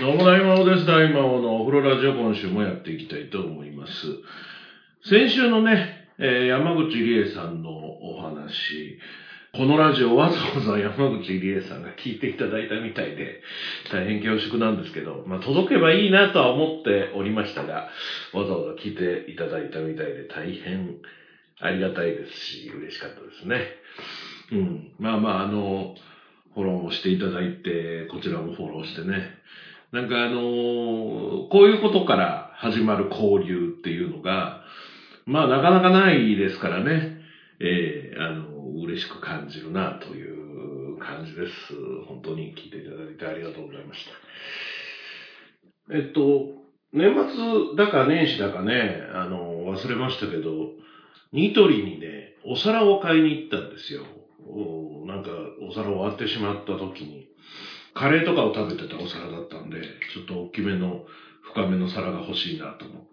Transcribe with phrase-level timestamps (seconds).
[0.00, 0.86] どうも大魔王です。
[0.86, 3.92] 大魔王のお風呂ラジオ今週もやっていきたいと思います。
[5.02, 8.96] 先週のね、えー山口理恵さんのお話、
[9.56, 13.40] このラジオわざわざ山口理恵さんが聞いていただいたみたいで、
[13.90, 17.88] 大変恐縮なんですけど、まあ届けばいいなとは思っておりましたが、
[18.34, 20.94] わざわざ聞いていただいたみたいで大変
[21.60, 23.66] ありがたいですし、嬉しかったですね。
[24.52, 24.92] うん。
[25.00, 25.96] まあまあ、あの、
[26.54, 29.38] フォローもしていただいて、こちらもフォローしてね。
[29.92, 34.60] なんかあのーこういうことから始まる交流っていうのが、
[35.24, 37.18] まあなかなかないですからね、
[37.60, 41.52] えーあの嬉しく感じるなという感じです。
[42.06, 44.04] 本当に聞いていただいてありがとうございまし
[45.88, 45.94] た。
[45.94, 46.48] えっと、
[46.92, 50.68] 年末だか年始だかね、あの、忘れましたけど、
[51.32, 54.04] ニトリにね、お皿を買いに行ったんですよ。
[55.06, 55.30] なんか、
[55.66, 57.26] お皿を割ってしまった時に、
[57.98, 59.82] カレーとかを食べてたお皿だったんで、
[60.12, 61.00] ちょっと大きめの、
[61.40, 63.06] 深めの皿が欲しいなと思って、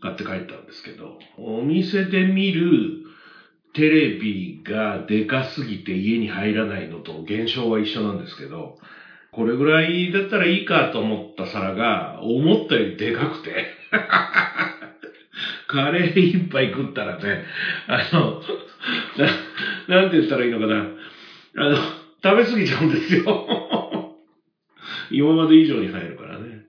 [0.00, 2.98] 買って帰ったんですけど、お店で見る
[3.72, 8.74] テレビがでかすぎて家に入らないのと現象は一緒なんですけど、
[9.30, 13.64] これぐらいだったらいいかと思った皿が、思ったよりでかくて、
[15.68, 17.42] カレー一杯食ったらね、
[17.86, 18.40] あの、
[19.86, 20.88] な、なんて言ったらいいのかな。
[21.56, 21.76] あの、
[22.24, 23.22] 食べ過ぎちゃうんですよ。
[25.10, 26.62] 今まで以上に入るからね。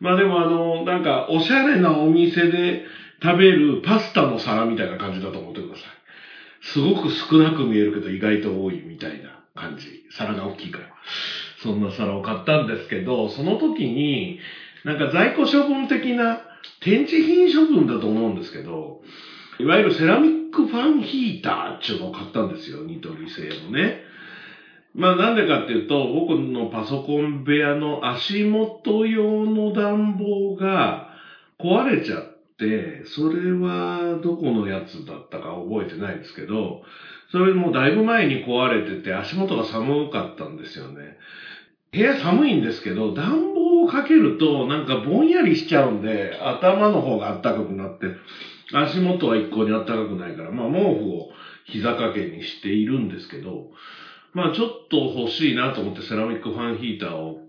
[0.00, 2.84] まあでもあの、なんか、おしゃれなお店で
[3.22, 5.84] 食べるパスタの皿みたいな感じだと思ってください。
[6.60, 10.04] すごく少なく見えるけど意外と多いみたいな感じ。
[10.10, 10.88] 皿が大きいから。
[11.62, 14.38] そんな皿を買ったんですけど、その時に、
[14.84, 16.40] なんか在庫処分的な
[16.80, 19.00] 展示品処分だと思うんですけど、
[19.58, 22.84] いわゆるセラミックファンヒーターっていうのを買ったんですよ。
[22.84, 24.02] ニトリ製のね。
[24.94, 31.08] まあなんでかっていうと、僕のパソコン部屋の足元用の暖房が
[31.58, 32.22] 壊れちゃっ
[32.58, 36.82] て、それはどこのやつだったか覚えてないですけど、
[37.30, 41.16] それもだいぶ前に壊れてて足元が寒かったんですよね。
[41.92, 48.12] 部屋寒いんですけど、暖房をかけるとなんかぼんやりしちゃうんで、頭の方が暖かくなって、
[48.72, 51.28] 足元は一向に暖かくないから、まあ毛布を
[51.64, 53.68] 膝掛けにしているんですけど、
[54.34, 57.40] まあちょっと欲しいなと思ってセラミックファンヒーターを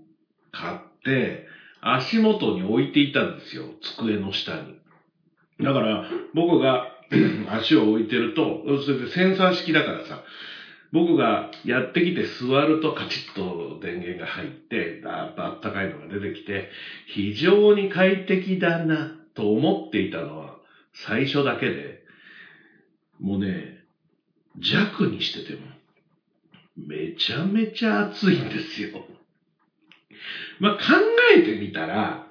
[0.52, 1.46] 買って、
[1.82, 3.74] 足元に置いていたんですよ。
[3.82, 4.76] 机の下に。
[5.60, 6.04] だから
[6.34, 6.88] 僕が
[7.50, 10.22] 足を置いてると、それでセンサー式だからさ、
[10.92, 16.70] 僕がやってきて座るとカチッと電源が入って、だーっとあったかいのが出てきて、
[17.06, 20.56] 非常に快適だなと思っていたのは
[20.94, 22.04] 最初だけで、
[23.20, 23.84] もうね、
[24.58, 25.66] 弱にしてても、
[26.88, 29.06] めちゃめちゃ暑いんですよ。
[30.60, 30.80] まあ、考
[31.36, 32.28] えてみたら、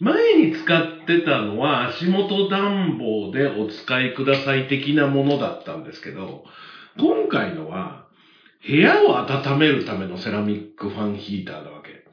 [0.00, 6.44] 前に使ってたのは足元暖房でお使いください的なものだったんですけど、
[6.98, 8.06] 今回のは
[8.66, 12.04] 部屋を温めるためのセラミックファンヒーターなわけ。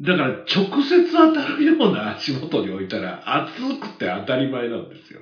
[0.00, 5.20] だから直接当たるような足元に置いたら暑くて当たり前なんですよ。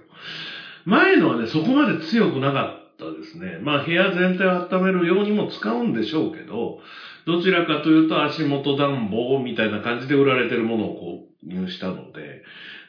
[0.84, 3.59] 前のはね、そこまで強くなかったですね。
[3.62, 6.78] まあ部屋全体を温めるようにも使うんでしょうけど、
[7.25, 12.42] どちらかというと足元暖房みたいな感じで売られてるものを購入したので、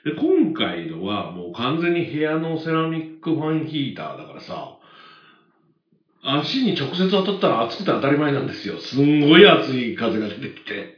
[0.03, 4.75] で、今回のはもう完全に部屋のセラミックファンヒーターだからさ、
[6.21, 8.79] 足に直接当たったら暑くて当たり前なんですよ。
[8.79, 10.97] すんごい熱い風が出てきて。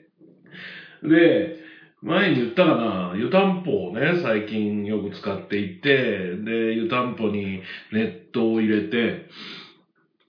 [1.04, 1.61] で、
[2.04, 9.28] 前に言ったかな、湯たんぽをね、最近よく使っていて、で、湯たんぽにネットを入れて、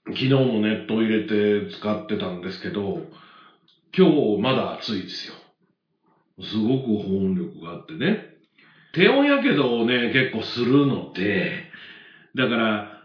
[0.05, 3.07] 昨日もネットを入れて使ってたんですけど、
[3.97, 5.33] 今日まだ暑いですよ。
[6.43, 8.19] すごく保温力があってね。
[8.91, 11.69] 低温やけどをね、結構するので、
[12.35, 13.03] だから、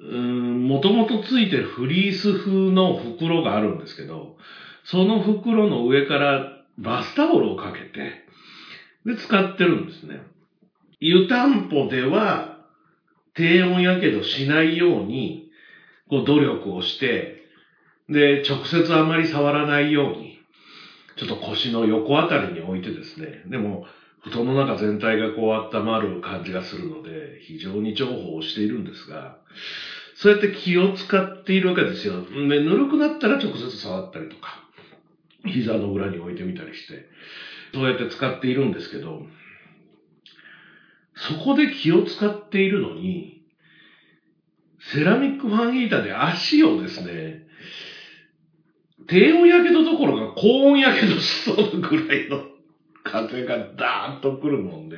[0.00, 4.36] うーん、もともとついてるフリース風の袋があるんですけど、
[4.82, 8.24] その袋の上からバスタオルをかけて、
[9.04, 10.20] で、使ってるんですね。
[11.00, 12.58] 湯たんぽでは、
[13.34, 15.50] 低温やけどしないように、
[16.08, 17.42] こう努力をして、
[18.08, 20.38] で、直接あまり触らないように、
[21.16, 23.84] ちょっと腰の横あたりに置いてですね、でも、
[24.20, 29.38] 布団の中全体がこう温まる感じがするので、非常に重宝しているんですが、
[30.14, 32.22] そうやって気を使っているわけですよ。
[32.22, 34.67] で、ぬるくなったら直接触ったりとか、
[35.46, 37.04] 膝の裏に置いてみたりして、
[37.74, 39.20] そうやって使っているんですけど、
[41.14, 43.42] そこで気を使っているのに、
[44.80, 47.42] セラミックファンヒーターで足をですね、
[49.06, 52.44] 低温やけどどころか高温やけどしそうなぐらいの
[53.02, 54.96] 風がダーンと来るもんで、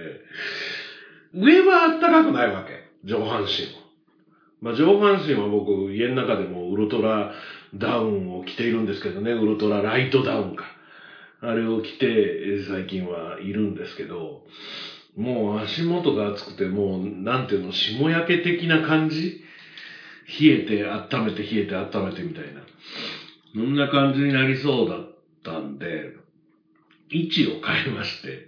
[1.32, 2.84] 上はあったかくないわけ。
[3.04, 3.80] 上半身は。
[4.60, 7.32] まあ、上半身は僕、家の中でもウルトラ
[7.74, 10.64] ダウンを着ているんですけどね、ウルトラライトダウンか。
[11.40, 14.42] あれを着て、最近はいるんですけど、
[15.16, 19.42] もう足元が熱くて、もう、なんていうの、霜焼け的な感じ？
[20.40, 22.60] 冷えて、温めて、冷えて、温めてみたいな。
[23.54, 25.08] そんな感じになりそうだっ
[25.42, 26.12] たんで、
[27.10, 28.46] 位置を変えまして、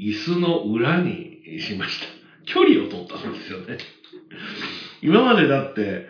[0.00, 2.06] 椅子の裏にしました。
[2.46, 3.78] 距離を取ったんですよね。
[5.02, 6.06] 今までだって、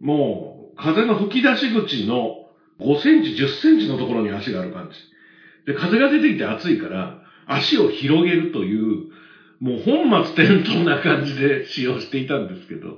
[0.00, 0.51] もう、
[0.82, 2.48] 風の吹き出し口の
[2.80, 5.72] 5センチ、10センチのところに足がある感じ。
[5.72, 9.08] で、風が出てきて暑いから、足を広げるという、
[9.60, 12.96] もう本末転倒な感じで使用していたんですけど、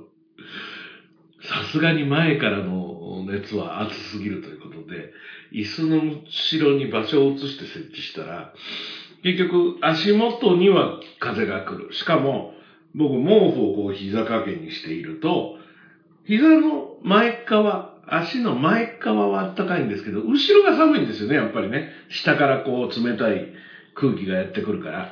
[1.41, 5.11] さすがに前からの熱は熱すぎるということで、
[5.53, 8.53] 椅子の後ろに場所を移して設置したら、
[9.21, 11.93] 結局足元には風が来る。
[11.93, 12.53] しかも、
[12.95, 15.57] 僕毛布をこう膝掛けにしていると、
[16.25, 21.91] 膝の前側、足の前側は暖かいんですけど、後ろが寒いんですよね、やっぱりね。
[22.09, 23.53] 下からこう冷たい
[23.93, 25.11] 空気がやってくるから。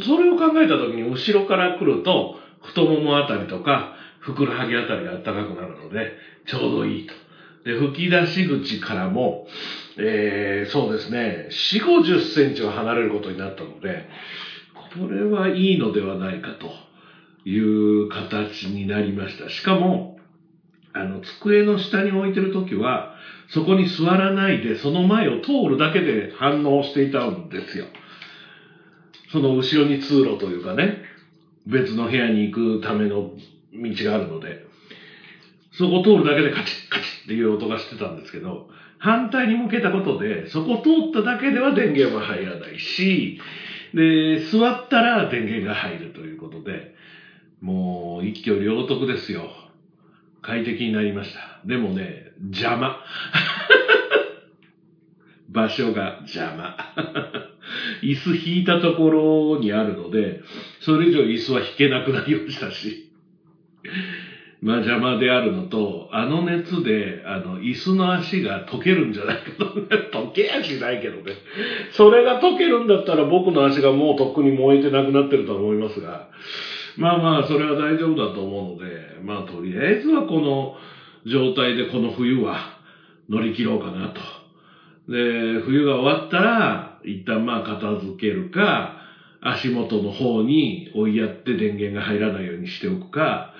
[0.00, 6.12] それを考えた時に後ろから来ると、太ももあたりとか、ふくらはぎあたりが暖かくなるので、
[6.46, 7.14] ちょうどいいと。
[7.64, 9.46] で、吹き出し口からも、
[9.98, 14.08] えー、そうですね、4、50センチは離れることになったので、
[14.98, 16.70] これはいいのではないかと
[17.44, 19.48] いう形になりました。
[19.50, 20.18] しかも、
[20.92, 23.14] あの、机の下に置いてるときは、
[23.48, 27.86] そこに座らないで、その前を通るだけで反応していたんですよ。
[29.30, 31.02] その後ろに通路というかね、
[31.66, 33.30] 別の部屋に行くための
[33.72, 34.66] 道があるので、
[35.72, 38.68] そこを通るだけでカチッカチッっていう音がしてたんですけど、
[38.98, 43.40] 反対に向けたことで、そこ通っただけでは電源は入らないし、
[43.94, 46.91] で、座ったら電源が入るということで、
[47.62, 49.48] もう一挙両得ですよ。
[50.42, 51.60] 快適になりました。
[51.64, 52.98] でもね、邪魔。
[55.48, 56.76] 場所が邪魔。
[58.02, 59.10] 椅子引いたとこ
[59.54, 60.40] ろにあるので、
[60.80, 63.12] それ以上椅子は引けなくなりましたし。
[64.60, 69.64] まあ邪魔であるのと、あの熱で、あの、椅子の足が溶けるんじゃないかと。
[70.18, 71.34] 溶けやしないけどね。
[71.90, 76.28] それが溶けるんだったら僕の足がもうとっくに燃えてなくなってると思いますが、
[76.96, 80.74] まあまあ、それは大丈夫だと思うので、まあとりあえずはこの
[81.30, 82.58] 状態でこの冬は
[83.28, 84.20] 乗り切ろうかなと。
[85.10, 88.98] で、冬が終わったら、一旦まあ片付けるか、
[89.40, 93.52] 足元の方に追いやって電源が入らないようにしておくか、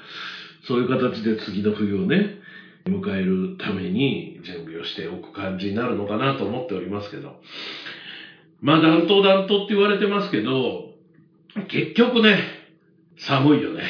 [0.65, 2.39] そういう形で次の冬をね、
[2.87, 7.37] 迎えるために準備をしておく感じになるのかなと思っておりますけど。
[8.61, 10.91] まあ、暖冬暖冬って言われてますけど、
[11.69, 12.62] 結局ね、
[13.17, 13.85] 寒いよね。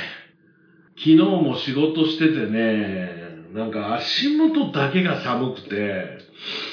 [0.97, 6.19] 昨日も仕事しててね、なんか足元だけが寒くて、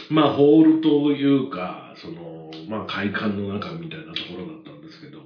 [0.10, 5.19] まあホールというか、その、まあ会館の中みたいなところだったんですけど、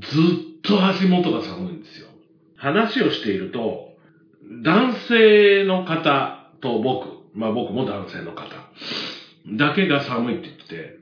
[0.00, 0.18] ず
[0.58, 2.08] っと足元が寒いんですよ。
[2.56, 3.88] 話をしていると、
[4.62, 8.66] 男性の方と僕、まあ僕も男性の方、
[9.46, 10.99] だけが寒いって言ってて、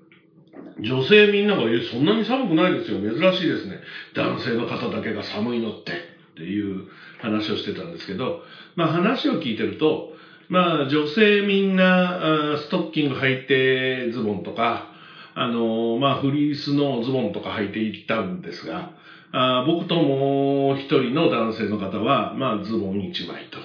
[0.80, 2.98] 女性みんなが、え、そんなに寒くないですよ。
[2.98, 3.80] 珍しいですね。
[4.14, 6.84] 男性の方だけが寒いのって、っていう
[7.18, 8.40] 話をしてたんですけど、
[8.76, 10.12] まあ話を聞いてると、
[10.48, 14.90] まあ女性みんな、ストッキング履いてズボンとか、
[15.34, 18.92] あの、まあフリースのズボンとか履いていったんですが、
[19.30, 23.58] あ僕ともう一人の男性の方は、まあ、ズボン一枚と。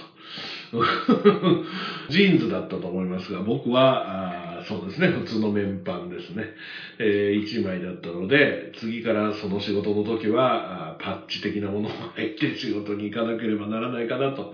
[2.10, 6.54] ジーンズだったと思いますが、僕は、そうですね、普通の綿パンですね。
[7.00, 14.54] えー、1枚だったので、次からその仕事の時は、パッチ的なものを入って仕事に行かなければならないかなと考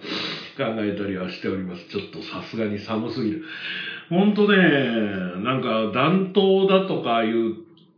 [0.80, 1.86] えたりはしております。
[1.86, 3.44] ちょっとさすがに寒すぎる。
[4.10, 4.58] ほんとね、
[5.44, 7.54] なんか暖冬だとか言っ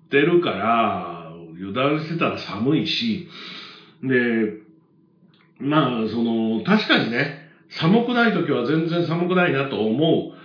[0.10, 3.28] てるから、油断してたら寒いし、
[4.04, 4.54] で、
[5.60, 10.41] まあ、その、確かにね、寒くない時は全然寒くないなと思う。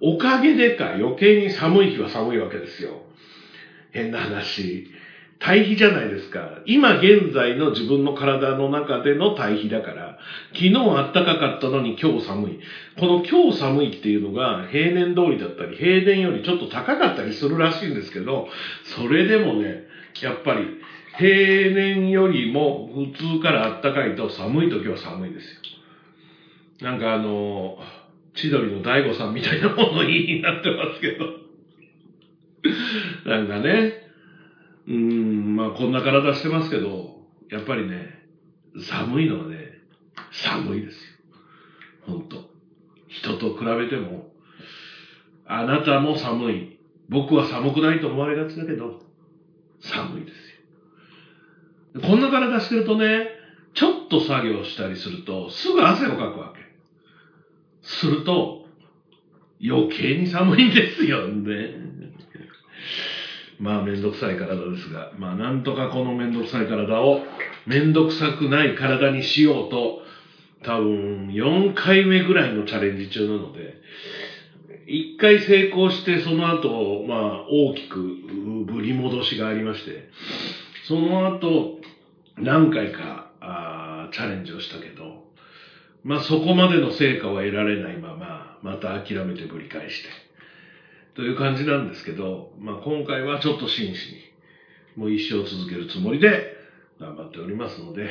[0.00, 3.02] おかげでか余計に寒い日は寒いわけですよ。
[3.92, 4.90] 変な話。
[5.40, 6.58] 対比じゃないですか。
[6.66, 10.18] 今現在の自分の体の中での対比だから、
[10.52, 12.60] 昨日暖かかったのに今日寒い。
[12.98, 18.48] この今日寒いっていうのが平年通りだったり、平年よりちょっと高かったりするらしいんですけど、
[18.84, 19.84] それでもね、
[20.20, 20.78] やっぱり
[21.16, 25.60] 平年よりも普通から暖かいと寒い時は寒いですよ。
[26.82, 27.78] なんかあの、
[28.40, 31.40] 千鳥の大悟さんみたいなものになってますけど。
[33.26, 33.92] なんかね、
[34.88, 37.20] うん、まあこんな体してますけど、
[37.50, 38.24] やっぱりね、
[38.78, 39.56] 寒いのはね、
[40.30, 41.00] 寒いですよ。
[42.02, 42.48] ほんと。
[43.08, 44.30] 人と比べても、
[45.46, 46.80] あなたも寒い。
[47.08, 49.00] 僕は寒くないと思われがちだけど、
[49.80, 52.02] 寒いですよ。
[52.08, 53.26] こんな体してるとね、
[53.74, 56.49] ちょっと作業したりすると、すぐ汗をかくわ。
[57.90, 58.64] すると、
[59.62, 61.74] 余計に寒いんですよね。
[63.58, 67.20] まあ、めんどくさい体ですが、まあ、なんとかこのめんどくさい体を、
[67.66, 70.00] めんどくさくない体にしようと、
[70.62, 73.74] 多分、4回目ぐらいのチャレンジ中なので、
[74.88, 77.98] 1回成功して、その後、まあ、大きく
[78.66, 80.08] 振り戻しがありまして、
[80.86, 81.78] その後、
[82.38, 85.09] 何回か、あチャレンジをしたけど、
[86.02, 90.08] まあ、そこまでの成果は得られないまま、また諦めてぶり返して、
[91.14, 93.96] という感じなんですけど、まあ、今回はちょっと真摯に、
[94.96, 96.54] もう一生続けるつもりで
[96.98, 98.08] 頑張っておりますので、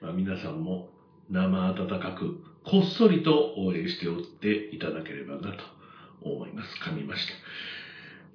[0.00, 0.88] まあ、皆さんも
[1.30, 5.64] 生温かく、こっそりと応援しておっていただければなと
[6.22, 6.76] 思います。
[6.82, 7.32] 噛みました。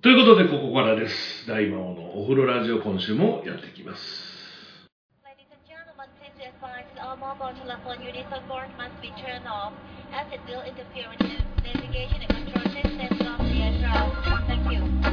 [0.01, 1.47] ということで、ここからです。
[1.47, 4.32] 大魔王のお風呂ラジオ今週もやっていきます。
[7.13, 7.99] All mobile telephone
[8.47, 9.73] board must be turned off
[10.13, 14.47] as it will interfere with the navigation and control systems of the aircraft.
[14.47, 15.12] Thank you.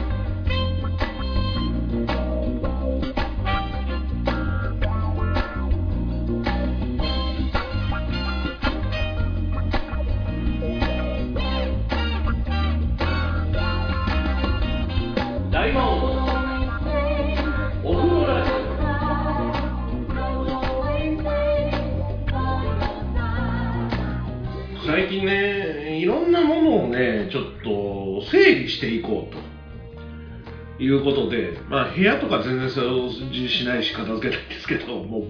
[25.11, 35.23] 近ねいろんなものをねちょっと整理していこうということでまあ部屋とか全然掃除しないし片付けないんですけどもう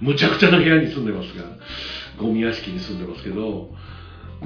[0.00, 1.44] むちゃくちゃな部屋に住んでますが
[2.18, 3.70] ゴミ屋敷に住んでますけど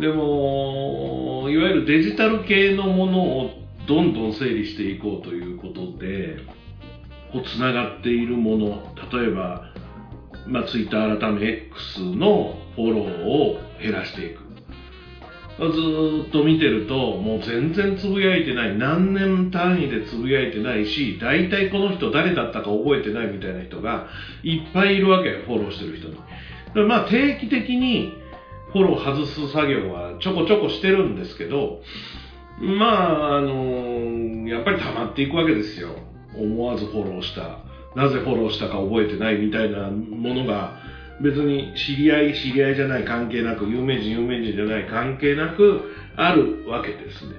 [0.01, 6.37] でもいわゆるデジタル系のものをどんどん整理していこうということで、
[7.33, 9.73] こう、つながっているもの、例えば、
[10.47, 14.48] まあ、ツイッター改め X のフォローを減らしていく。
[15.67, 24.07] ずっと見てると、もう全然つぶやいてない、何年単位でつぶやいてないし、大体この人誰だったか覚えてないみたいな人が
[24.45, 26.17] いっぱいいるわけ、フォローしてる人に。
[26.87, 28.13] まあ定期的に
[28.73, 31.81] フォロー外す作業はちょこちょこしてるんですけど、
[32.61, 35.97] まあ、あのやっぱり溜まっていくわけですよ。
[36.37, 37.61] 思わずフォローした。
[37.97, 40.77] なぜフォローしたか覚えてないみたいなものが、
[41.21, 45.83] 別に知り合い、知り合いじゃない関係なく、有名人、有名人じゃない関係なく、
[46.17, 47.35] あるわけですね。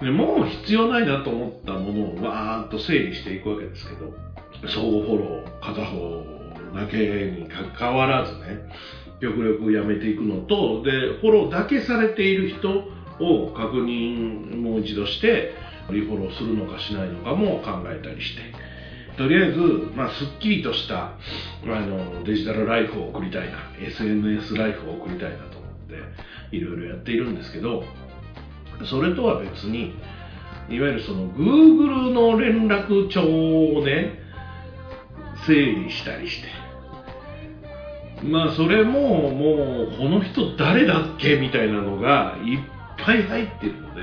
[0.00, 4.12] でもう必要ないなと思ったものをわーっと整理していくわけですけど、
[4.68, 6.24] 相互フォロー、片方
[6.74, 8.68] だけにかわらずね、
[9.20, 12.84] 極力やめていくのと、で、フォローだけされている人
[13.20, 15.54] を確認もう一度して
[15.90, 18.42] リフォローするのかしないのかも考えたりして
[19.16, 19.58] とりあえず、
[19.94, 21.16] まあ、すっきりとしたあ
[21.64, 25.70] のデジタルライフを送りたいな SNS ライフを送りたいなと思っ
[26.50, 27.84] ていろいろやっているんですけど
[28.84, 29.94] それとは別に
[30.68, 34.18] いわゆるその Google の連絡帳をね
[35.46, 36.62] 整理したりして
[38.24, 42.58] まあそれももうこの人誰だっけみたいなのがいっ
[43.04, 44.02] ぱい入ってるので、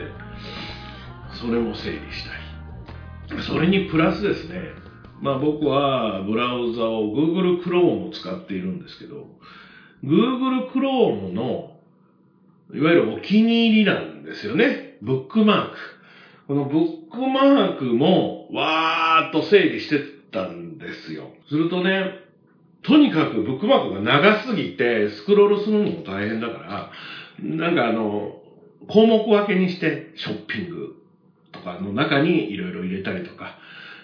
[1.40, 2.26] それも整理し
[3.30, 3.44] たい。
[3.44, 4.62] それにプラスですね、
[5.22, 9.28] まあ僕はブラウザを Google Chrome を使っているんですけど、
[10.04, 11.76] Google Chrome の
[12.74, 14.98] いわゆるお気に入りなんですよね。
[15.02, 15.78] ブックマーク。
[16.48, 20.00] このブックマークもわーっと整理して
[20.32, 21.32] たんですよ。
[21.48, 22.12] するとね、
[22.84, 26.92] とにかくブックマークが長すぎてスクロールするのも大変だから、
[27.42, 28.38] なんかあの、
[28.88, 30.96] 項目分けにして、ショッピング
[31.52, 33.58] とかの中にいろいろ入れたりとか、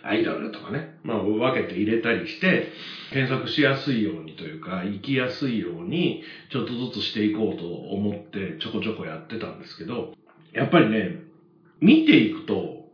[0.07, 2.67] アイドルとかね、まあ分けて入れたりして、
[3.11, 10.13] 検索しやすいようにというか、行きやすいように、ちょっとずつしていこうと思ってちょこちょこやってたんですけど、
[10.53, 11.21] やっぱりね、
[11.81, 12.85] 見ていくと、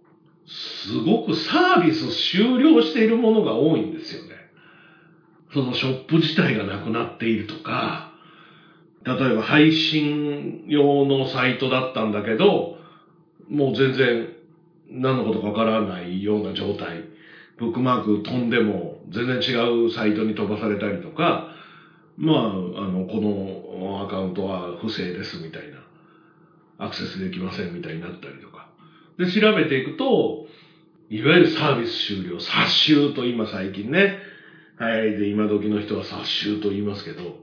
[0.48, 4.30] すごくサービス終了しているものが多いんですよね。
[5.54, 8.14] そのショップ自体がなくなっているとか、
[9.04, 12.78] 例えば配信用のサイトだったんだけど、
[13.50, 14.30] もう全然
[14.92, 17.06] 何のことかわからないような状態。
[17.58, 21.50] ブックマーク飛んでも全然違うサイトに飛ばされたりとか、
[22.18, 22.52] まあ、あ
[22.88, 25.78] の、このアカウントは不正ですみたいな。
[26.78, 28.68] アクセスできませんみたいになったりとか。
[29.18, 30.46] で、調べていくと、
[31.10, 34.18] いわゆるサービス終了、殺収と今最近ね。
[34.78, 35.16] はい。
[35.16, 37.38] で、今時の人は殺収と言いますけど、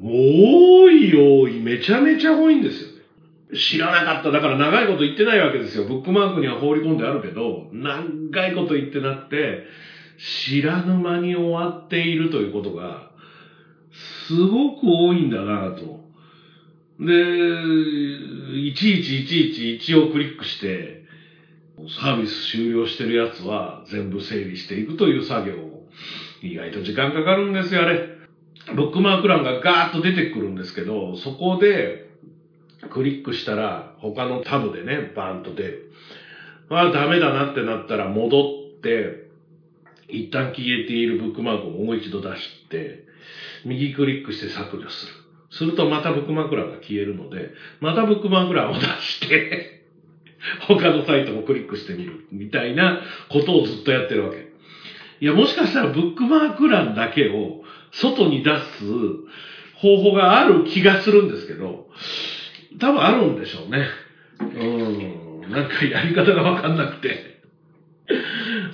[0.00, 2.97] 多い多い、めちゃめちゃ多いんですよ。
[3.54, 4.30] 知らなかった。
[4.30, 5.84] だから長いこと言ってないわけですよ。
[5.84, 9.64] ブックマークには放り込んであるけど、長いこと言ってなくて、
[10.18, 13.10] 知らぬ間に終わっているということが、
[14.26, 16.06] すごく多いんだなと。
[17.00, 21.04] で、いちいちいちいち一をクリックして、
[22.00, 25.88] サービス終了してるやつは全部整理していくという作業を、
[26.42, 28.08] 意外と時間かかるんですよ、あれ。
[28.74, 32.07] ブックマーク欄がガーッと出てくるんですけど、そこで
[32.90, 35.92] クリックしたら他のタブでね、バーンと出る。
[36.70, 38.40] ああ、ダメだなってなったら戻
[38.76, 39.28] って、
[40.08, 43.04] 一旦消えているブックマークをもう一度出して、
[43.64, 45.12] 右クリックして削除する。
[45.50, 49.82] するとまたブックマーク欄が消えるので、またブックマーク欄を出して、
[50.60, 52.26] 他のサイトもクリックしてみる。
[52.30, 54.48] みたいなことをずっとやってるわけ。
[55.20, 58.84] いや、もしかしたらブックマーク欄だけを外に出す
[59.74, 61.86] 方法がある気がするんですけど、
[62.78, 63.86] 多分あるんでしょうね。
[64.40, 64.44] う
[65.46, 65.50] ん。
[65.50, 67.38] なんかやり方がわかんなくて。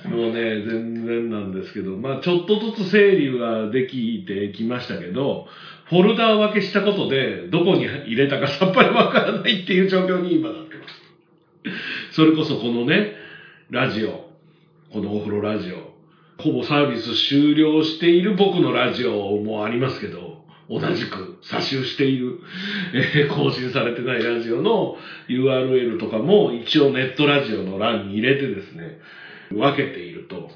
[0.09, 5.47] もうね、全然なんですけど、まあちょっとずつ整理はできてきましたけど、
[5.85, 12.15] フォルダー分けしたことで、どこに入れたかさっぱりわからないっていう状況に今なってます。
[12.15, 13.13] それこそこのね、
[13.69, 14.29] ラジオ、
[14.91, 15.93] このお風呂ラジオ、
[16.41, 20.24] ほぼサービス終了している僕のラジオもありますけど、
[20.69, 22.39] 同じく差ししている、
[22.93, 24.95] えー更新されてないラジオの
[25.27, 28.97] URL とかも一応ネットラジオの欄に入れてですね、
[29.51, 30.49] 分けていると、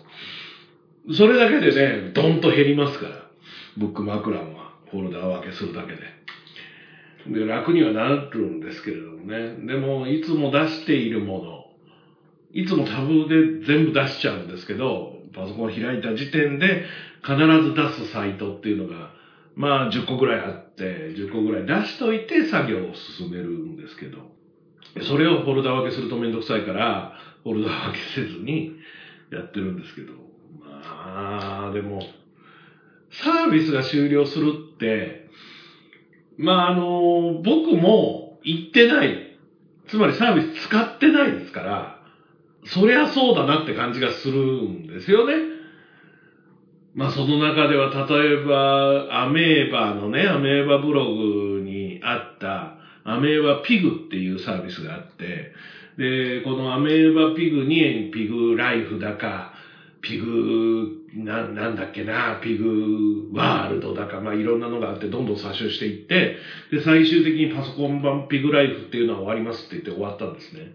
[1.13, 3.29] それだけでね、ドンと減りますから、
[3.77, 5.99] ブックマーク欄は、フォルダー分けするだけで。
[7.39, 9.65] で、楽にはなるんですけれどもね。
[9.65, 11.65] でも、いつも出しているもの、
[12.53, 16.83] いつもタブで全部出しちゃうんですけど、パソコン開いた時点で
[17.21, 19.11] 必ず出すサイトっていうのが、
[19.59, 24.31] まあ10個ぐらいあって、10個ぐらい出しといて作業を進めるんですけど、
[25.01, 27.11] それをフォルダ分けするとめんどくさいから、
[27.43, 28.71] フォルダ分けせずに
[29.31, 30.13] やってるんですけど、
[30.61, 31.99] まあ、でも、
[33.09, 35.25] サービスが終了するって、
[36.37, 39.35] まああの、僕も言ってない。
[39.87, 41.99] つまりサービス使ってないですから、
[42.63, 45.48] そりゃそうだなって感じがするんですよね。
[46.93, 55.53] まあその中では例えばアメーバのね、アメーバブログにあったアメーバピグっていうサービスがあって、
[55.97, 59.53] で、このアメーバピグにピグライフだか、
[60.01, 66.37] ピグ、な、なんだっけな、ピグワールドだか、まあいろんなのがあってどんどん詐集していって、
[66.71, 70.71] で、最終的にパソコン版ピグライフっていうのは終わりますって言って終わったんですね。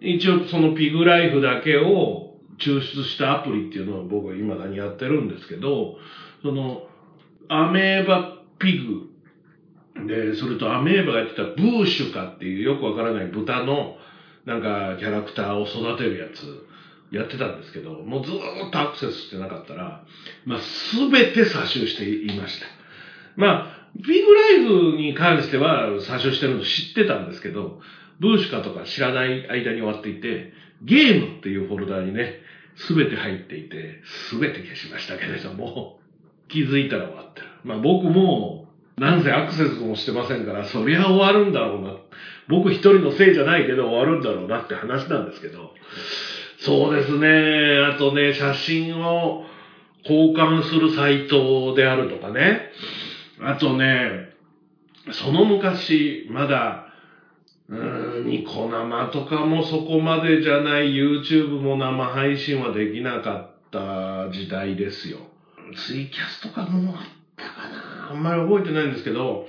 [0.00, 2.23] 一応そのピグライフだけを
[2.58, 5.96] 抽出したアプリっていうのを僕は未だにやってるんですけど、
[6.42, 6.86] その、
[7.48, 13.96] アメーバピグ、で、それとアメーバがやってたブーシュカっていうよくわからない豚の
[14.44, 20.02] なんかキャラクターを育てるやつやってたんですけど、もうずーっとアクセスしてなかったら、
[20.44, 22.66] まあすべて詐集していました。
[23.36, 27.80] まあ、ビグライフに関しては詐集してるの知ってたんですけど、
[28.20, 32.40] ブーシュカとか知らない間に終わっていて、ゲームっていうフォルダーにね、
[32.76, 35.98] すべて入っていて、すべて消しましたけれども、
[36.48, 37.46] 気づいたら終わってる。
[37.64, 38.64] まあ僕も、
[38.96, 41.96] なんせアクセスもしてませんから、そりゃ終わるんだろうな。
[42.48, 45.72] 僕一人のせいじゃないけど終わるんだろうなって話なんですけど、
[46.58, 47.78] そうですね。
[47.94, 49.44] あとね、写真を
[50.04, 52.70] 交換するサイトであるとかね。
[53.40, 54.30] あとね、
[55.10, 56.83] その昔、まだ、
[57.68, 65.26] ニコ生とかもそこまでじゃない YouTube も生配信はできなかった時代ですよ。
[65.74, 69.46] ツイキャスとかもあったかなあんまり覚えてないんですけど、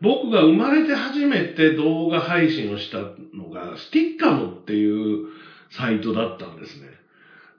[0.00, 2.98] 僕が生まれて初めて動画配信をした
[3.32, 5.24] のが、スティッカムっていう
[5.70, 6.88] サイトだったんですね。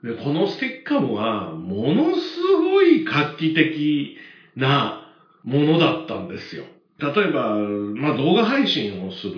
[0.04, 4.14] で、このスティッカムは、ものすごい画期的
[4.54, 5.10] な
[5.42, 6.66] ものだったんですよ。
[6.98, 9.34] 例えば、まあ動画配信をする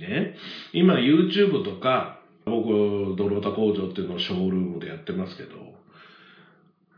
[0.00, 0.34] ね、
[0.72, 5.74] 今 YouTube とか、僕、ドロータ工場っていうのをショールームでやってますけど、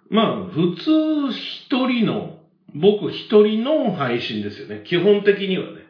[0.09, 2.39] まあ普通一人の、
[2.75, 4.83] 僕一人の配信ですよね。
[4.85, 5.83] 基本的にはね。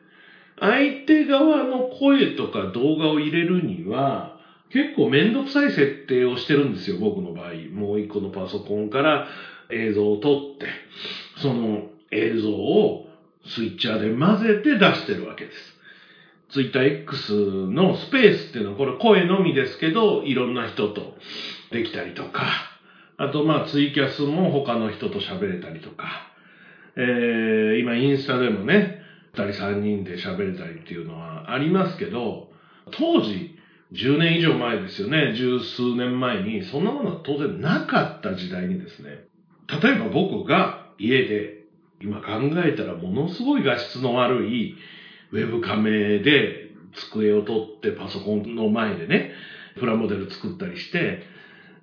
[0.59, 4.39] 相手側の声とか動画を入れるには、
[4.71, 7.53] 結構めんどくさい設定をしてるんですよ、僕の場合。
[7.73, 9.29] もう一個のパソコンから
[9.71, 10.67] 映像を撮って、
[11.37, 13.07] その映像を
[13.45, 15.72] スイッチャーで混ぜて出してるわけです。
[16.53, 17.33] ツイッター X
[17.71, 21.15] のスペースっていうのはこれ声のみですけど、いろんな人と
[21.71, 22.47] できたりとか、
[23.17, 26.07] あとまあツイキャスも他の人と喋れたりとか、
[26.97, 29.01] えー、今インスタでもね、
[29.35, 32.51] 二人三人で喋れたりっていうのはありますけど、
[32.91, 33.57] 当時、
[33.93, 39.25] 10年以上前ですよね、十数年前に、そんなものは当然なかった時代にですね、
[39.83, 41.63] 例えば僕が家で、
[42.03, 44.77] 今考えたらものすごい画質の悪い
[45.33, 46.71] ウェブカメで
[47.11, 49.33] 机を取ってパソコンの前でね、
[49.79, 51.23] プラモデル作ったりして、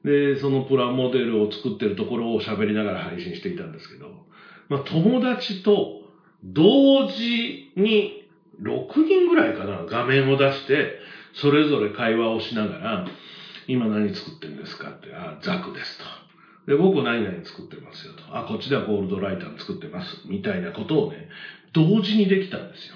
[0.03, 4.11] で、そのプラモデルを作ってるところを喋りながら配信していたんですけど、
[4.69, 6.01] まあ友達と
[6.43, 8.29] 同時に
[8.61, 10.99] 6人ぐらいかな、画面を出して、
[11.33, 13.05] それぞれ会話をしながら、
[13.67, 16.05] 今何作ってるんですかって、あ、ザクですと。
[16.71, 18.37] で、僕何々作ってますよと。
[18.37, 20.21] あ、こっちではゴールドライター作ってます。
[20.27, 21.29] みたいなことをね、
[21.73, 22.95] 同時にできたんですよ。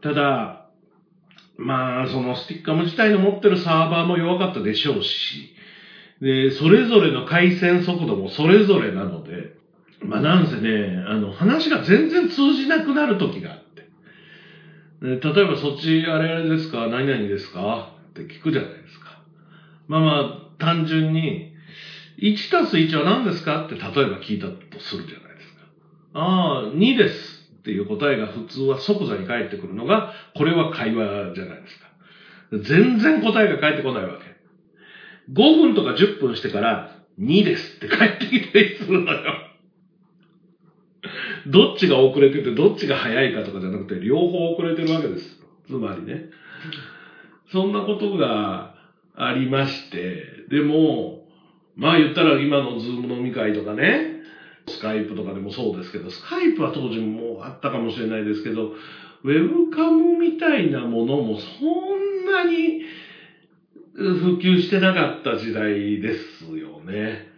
[0.00, 0.66] ただ、
[1.58, 5.54] まあ、そのスティッカム自体の持ってるサーバーも弱かったでしょうし、
[6.20, 9.52] で、それぞれの回線速度もそれぞれなので、
[10.02, 13.86] まあなんせね、あの、話が全然通じなくなる時があって。
[15.02, 19.20] 例えばそっちあれあれですか何々ですかって聞くじゃないですか。
[19.88, 20.24] まあまあ、
[20.58, 21.52] 単純に、
[22.18, 25.60] 1たす1は何ですかって例えば聞いたとするじゃないですか。
[26.14, 27.35] ああ、2です
[27.66, 31.90] っていう答えが普通は即座に返ってくるのが、これは会話じゃないですか。
[32.52, 35.32] 全然答えが返ってこないわけ。
[35.32, 39.20] 5分とか10分してから2ですって返ってきたりするのよ。
[41.48, 45.40] どっちが遅れててどっちが早いかとかじゃなくて両方遅れてるわけです。
[45.66, 46.26] つまりね。
[47.50, 48.76] そんなことが
[49.16, 51.26] ありまして、でも、
[51.74, 54.15] まあ言ったら今のズーム飲み会とかね、
[54.68, 58.72] スカイプとかでもそうですけど、スカイプは当時もあったかもしれないですけど、
[59.24, 62.82] ウェブカムみたいなものもそんなに
[63.94, 67.28] 普及してなかった時代ですよね。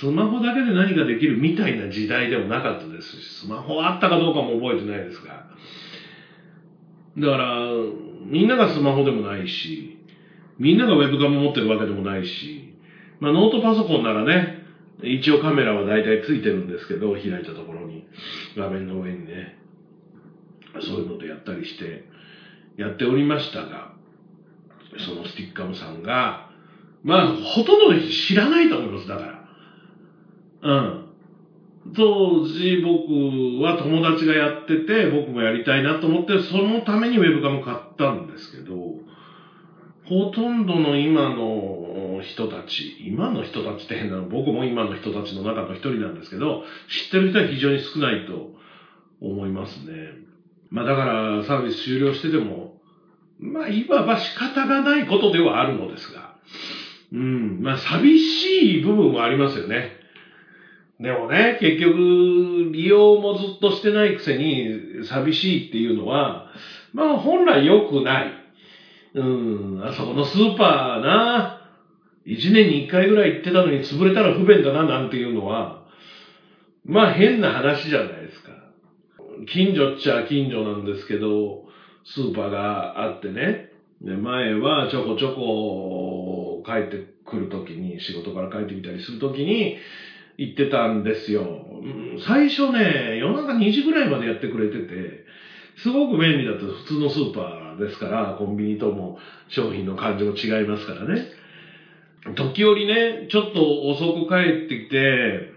[0.00, 5.46] スマホだけで何ができるみたいな時代でもなかったですし、スマホあったかどうかも覚えてないですが。
[7.18, 7.70] だから、
[8.24, 9.98] みんながスマホでもないし、
[10.58, 12.74] みんながウェブカム持ってるわけでもないし、
[13.20, 14.55] まあノートパソコンならね、
[15.02, 18.06] 一応カメラは大体ついてるんですけど、開いたところに、
[18.56, 19.58] 画面の上にね、
[20.80, 22.04] そういうのでやったりして、
[22.76, 23.92] やっておりましたが、
[24.98, 26.50] そのスティッカムさんが、
[27.02, 29.48] まあ、ほとんど知らないと思います、だから。
[30.62, 31.06] うん。
[31.94, 38.74] 当時僕は友達がやってて、僕もやりたいなと思って、そのためにウェブカム買ったんですけど、
[40.04, 41.75] ほとんどの今の
[42.22, 48.50] 人たち、今の人たちって変なの、僕も今の人たちの中の一人なんですけど、知ってる人は非常に少ないと
[49.20, 50.26] 思いますね。
[50.70, 52.80] まあだからサービス終了してても、
[53.38, 56.36] まあいわば仕方がないことではあるのですが、
[57.12, 59.92] うん、まあ寂しい部分はありますよね。
[60.98, 66.46] でもね、結局、利用もずっとしてないくせに寂しいっていうのは、
[66.94, 68.32] まあ本来良くない。
[69.14, 69.22] う
[69.78, 71.55] ん、あそこのスーパーな、
[72.26, 75.86] 一年に一回ぐらい行ってたのに潰れたら不便だななんていうのは、
[76.84, 78.52] まあ変な話じゃないですか。
[79.46, 81.62] 近所っちゃ近所なんですけど、
[82.04, 83.68] スーパーがあってね、
[84.00, 89.74] で前はちょこちょこ帰ってくるときに、仕事から帰ってきたりするときに、
[90.38, 91.64] 行ってたんですよ。
[92.18, 95.22] 最初ね、夜中2時ぐらいまでやってくれてて、
[95.76, 99.14] すごく便利だった普通のスーパーですから、コンビニとも
[99.48, 101.22] 商品の感じも違いますからね。
[102.34, 105.50] 時折ね、ちょっと遅く帰ってきて、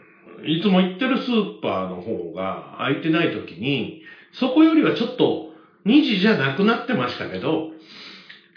[0.46, 4.02] いつも行ってるスーパーの方が空いてない時に、
[4.34, 5.50] そこよりはちょっと
[5.86, 7.72] 2時じゃなくなってましたけど、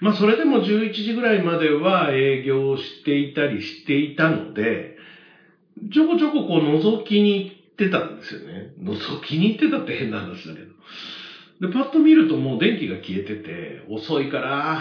[0.00, 4.96] まあそれでも11時ぐらいまでは営業していたりしていたので、
[5.92, 8.72] ちょこちょここう覗きに行ってたんですよね。
[8.80, 10.66] 覗きに行ってたって変な話だけど。
[11.60, 14.80] で、パッと見るともう電気が消えてて、遅いから、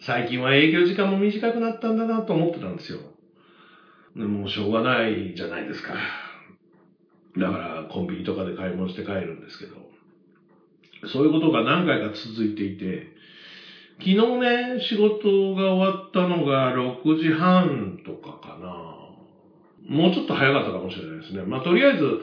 [0.00, 3.00] 最近は営業時間も短くなったんだなと思ってたんですよ。
[4.16, 5.94] でもうしょうがないじゃないですか。
[7.36, 9.90] だからコンビニとかで買い物して帰るんですけど。
[11.06, 13.08] そういうことが何回か続いていて、
[13.98, 19.00] 昨日ね、仕事が終わったのが6時半とかかな。
[19.86, 21.42] もうちょっと早かったかもしれないですね。
[21.42, 22.20] まあ、とりあえず、7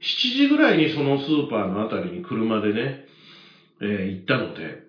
[0.00, 3.06] 時ぐらいにそのスーパーのあたりに車でね、
[3.80, 4.83] えー、行ったので、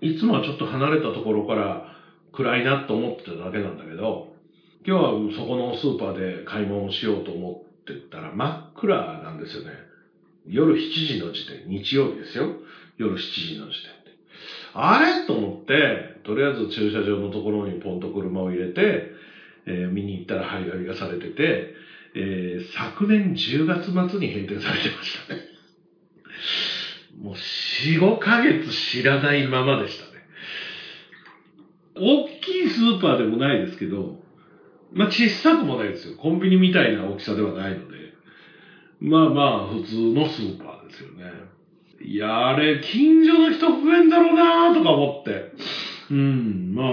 [0.00, 1.94] いつもはちょっと離れたところから
[2.32, 4.28] 暗いなと思ってただけなんだけど、
[4.86, 9.70] 今日はそこのスーパーで買い物をしようと思ってたら真っ暗なんですよね。
[10.46, 12.54] 夜7時の時点、日曜日ですよ。
[12.96, 14.18] 夜7時の時点で。
[14.72, 15.26] あれ？
[15.26, 19.10] と思って、とりあえず駐車場のところにポンと車を入れて、
[19.66, 21.74] えー見に行ったら張り紙がされてて、
[22.14, 25.47] えー昨年10月末に閉店されてましたね。
[27.20, 30.10] もう4、5ヶ月知らないままでしたね。
[31.96, 34.16] 大きいスーパーでもないですけど、
[34.92, 36.16] まあ小さくもないですよ。
[36.16, 37.98] コンビニみたいな大きさではないので。
[39.00, 41.58] まあまあ普通のスーパーですよね。
[42.00, 45.52] いや、あれ、近所の人増えんだろうなとか思って。
[46.10, 46.86] うん、まあ、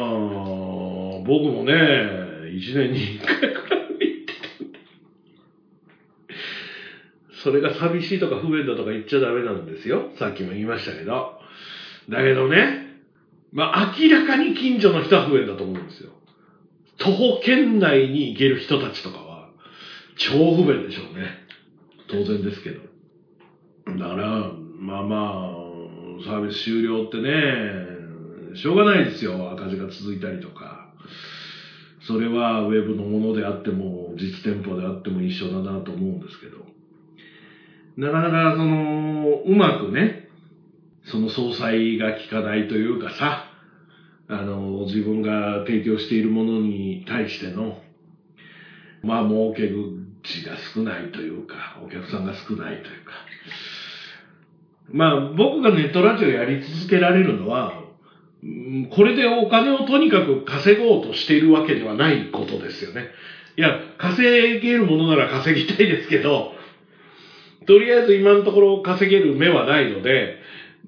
[1.24, 4.80] 僕もね、一年に一回くらい行ってたんで。
[7.46, 10.10] それが寂しいとか不便だとか言っちゃダメなんですよ。
[10.18, 11.38] さっきも言いましたけど。
[12.10, 13.04] だけどね、
[13.52, 16.10] まあ明らかに近所の人は不便だと思うんですよ。
[16.98, 19.50] 徒歩圏内に行ける人たちとかは、
[20.18, 21.46] 超不便でしょうね。
[22.08, 22.80] 当然ですけど。
[23.96, 29.52] だから、まあまあ、サービス終了ってね、しょうがないですよ。
[29.52, 30.90] 赤字が続いたりとか。
[32.08, 36.75] それはウェブのものであっても、実店舗であっても一緒だなと思うんですけど。
[37.98, 40.28] なかなかその、うまくね、
[41.04, 43.46] その総裁が効かないというかさ、
[44.28, 47.78] あの、自分が提供しているものに対しての、
[49.04, 49.70] まあ、儲け
[50.24, 53.14] 口が少ないというか、お客さんが少ないというか。
[54.92, 57.84] まあ、僕がネットラジオやり続けられるのは、
[58.92, 63.10] これでお金をとにかく稼ごうとしているわけではないことですよね。
[63.58, 66.55] いや、稼げるものなら稼ぎたいですけど、
[67.66, 70.40] とりあえず今のところ稼げる目はないので、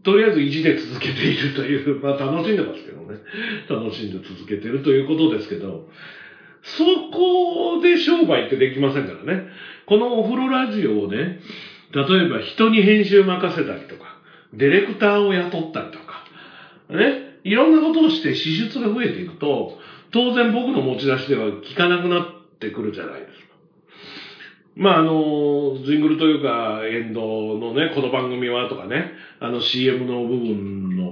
[0.04, 3.20] とりあえず意地で続けているという、 まあ楽しんでますけどね。
[3.70, 5.88] 楽しんで続けてるということですけど、
[6.62, 9.48] そこで商売ってできませんからね。
[9.86, 11.40] このお風呂ラジオをね、
[11.94, 14.18] 例えば人に編集任せたりとか、
[14.54, 16.24] ディレクターを雇ったりとか、
[16.90, 19.78] ね、いろんなことをして支出が増えていくと、
[20.12, 22.26] 当然僕の持ち出しでは効かなくなっ
[22.60, 23.47] てくるじゃないですか。
[24.78, 31.08] まああの、ジングルというか、エンドのね、この番組はとかね、あの CM の部分の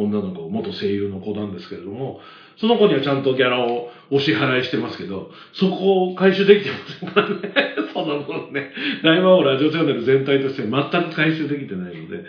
[0.00, 2.20] 女の子、元声優の子なんですけれども、
[2.56, 7.74] その子にはちゃんとギャラをお支払いしてますけど、そこを回収できてませんからね。
[7.92, 10.70] その分ね、大魔王ラジオチャンネル全体として全
[11.10, 12.24] く回収できてないので、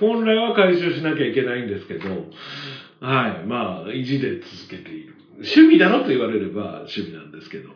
[0.00, 2.26] 本来は回収しなきゃいけないんですけど、
[3.00, 5.14] はい、まあ、意地で続けている。
[5.36, 7.70] 趣味だろと言われれば趣味なんですけど、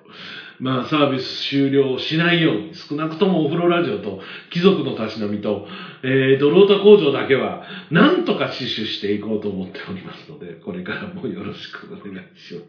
[0.61, 5.67] まあサービス終了しないように、少なくともお風呂ラジオと貴族のたしなみと、
[6.03, 12.61] えー、ドロータ工場だけは、なんとか死守していこうと思っておりますので、これからもよろしくお願いしま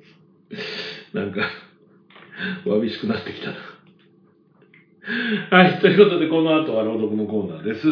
[1.11, 1.15] す。
[1.15, 1.41] なんか、
[2.65, 3.55] わびしくなってきたな。
[5.49, 5.79] はい。
[5.79, 7.87] ということで、この後は朗読のコーナーです。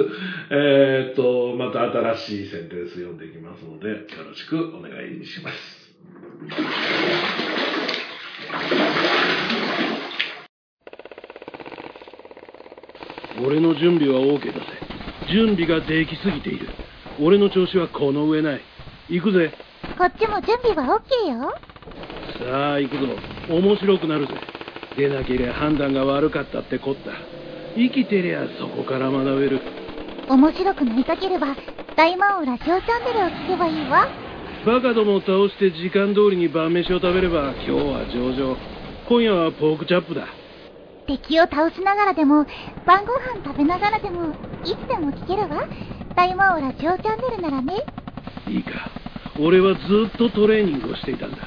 [0.52, 5.88] えーっと、また新しいセンテンス読んでいきますので、よろしくお願いします。
[13.46, 14.66] 俺の準備は OK だぜ。
[15.30, 16.70] 準備ができすぎている。
[17.20, 18.62] 俺の調子はこの上ない。
[19.10, 19.54] 行くぜ。
[19.98, 21.54] こっちも準備は OK よ。
[22.40, 23.08] さあ行くぞ。
[23.50, 24.34] 面白くなるぜ。
[24.98, 27.12] 出なけりゃ判断が悪かったってこった。
[27.76, 29.62] 生きてりゃそこから学べる。
[30.30, 31.56] 面白くなりたければ、
[31.96, 34.08] 大魔王ラジオチャンネルを聞けばいいわ。
[34.66, 38.58] バカどもを倒して時間通りに晩飯を食べれば今日は上々。
[39.08, 40.28] 今夜はポークチャップだ
[41.08, 42.46] 敵を倒しながらでも、
[42.86, 45.66] 晩ご飯食べながらでも、いつでも聞けるわ。
[46.16, 47.74] 大魔王ラジオチャンネルならね。
[48.48, 48.72] いいか。
[49.40, 49.80] 俺はず
[50.14, 51.38] っとトレーニングをしていたんだ。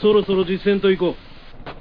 [0.00, 1.16] そろそろ実践と行こう。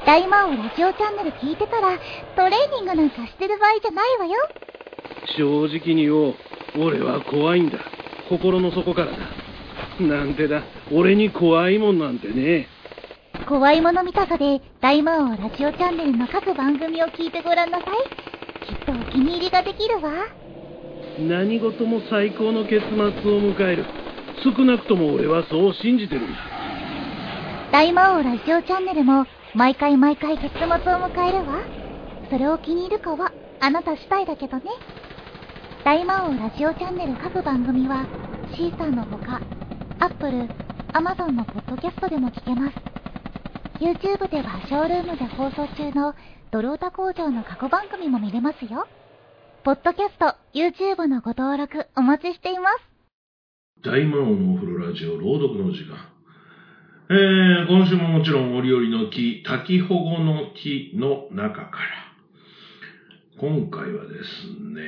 [0.05, 1.97] 大魔王ラジオチャンネル聞いてたら、
[2.35, 4.33] トレーニングなんかしてる場合じゃないわよ。
[5.37, 6.35] 正直に言おう。
[6.79, 7.79] 俺は怖いんだ。
[8.29, 9.17] 心の底からだ。
[9.99, 10.63] なんてだ。
[10.91, 12.69] 俺に怖いもんなんてね
[13.47, 18.67] 怖いもの見たさで、大魔王ラジオチャンネルの各番組を聞いてごらんなさい。
[18.67, 20.11] きっとお気に入りができるわ。
[21.17, 23.85] 何事も最高の結末を迎える
[24.43, 26.37] 少なくとも俺はそう信じてるんだ
[27.71, 31.59] 大魔王ラジオチャンネルも、毎回毎回結末を迎えるわ。
[32.29, 33.31] それを気に入るかは、
[33.61, 34.63] あなた次第だけどね。
[35.85, 38.07] 大魔王ラジオチャンネル各番組は、
[38.57, 39.39] シーサーのほか、
[39.99, 40.49] Apple、
[40.91, 42.96] Amazon のポッドキャストでも聞けます。
[43.79, 46.15] YouTube ではショールームで放送中の
[46.49, 48.87] ドロータ工場の過去番組も見れますよ。
[49.63, 52.81] ポッドキャスト、YouTube のご登録お待ちしています。
[53.83, 55.95] 大魔王のお風呂ラジオ朗読の時間。
[57.11, 61.69] えー、今週ももちろん折々の木、滝保護の木の中から。
[63.39, 64.81] 今回はですね、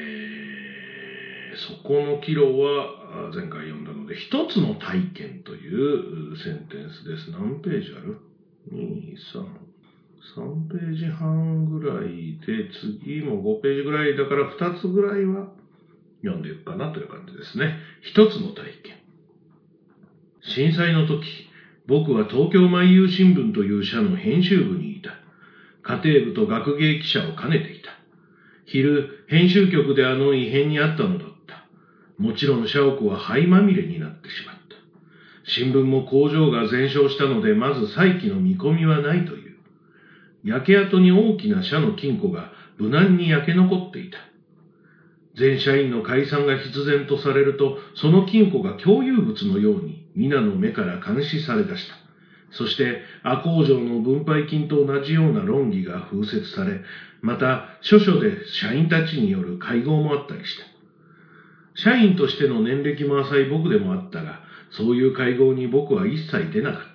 [1.83, 7.29] そこのキロは前回読んだので、一つの体験というセンテンスです。
[7.29, 8.17] 何ページある？
[8.71, 9.69] ?2、3、
[10.35, 12.69] 3ページ半ぐらいで、
[13.03, 15.47] 次も5ページぐらいだから2つぐらいは
[16.21, 17.77] 読んでいくかなという感じですね。
[18.01, 18.95] 一つの体験。
[20.41, 21.25] 震災の時、
[21.87, 25.11] 僕は東京毎夕新聞という社の編集部にいた。
[25.81, 27.89] 家庭部と学芸記者を兼ねていた。
[28.65, 31.65] 昼、編集局であの異変にあったのだった。
[32.17, 34.58] もちろん社屋は灰まみれになってしまった。
[35.49, 39.57] 新聞も工場が全焼したので、まず再起の見込みはないという。
[40.43, 44.19] 焼け跡に大きな社の金庫が無難に焼け残っていた。
[45.35, 51.95] 全社員の解散が必然とされると、その金庫が共有物のように皆の目から監視され出した。
[52.51, 56.81] そして、赤工場の分配金と同じような論議が風説され、
[57.21, 60.65] また、諸々で社員たちによる会合もあったりした。
[61.75, 66.89] 社員としての年歴も浅い僕でもあったが、そういう会合に僕は一切出なかった。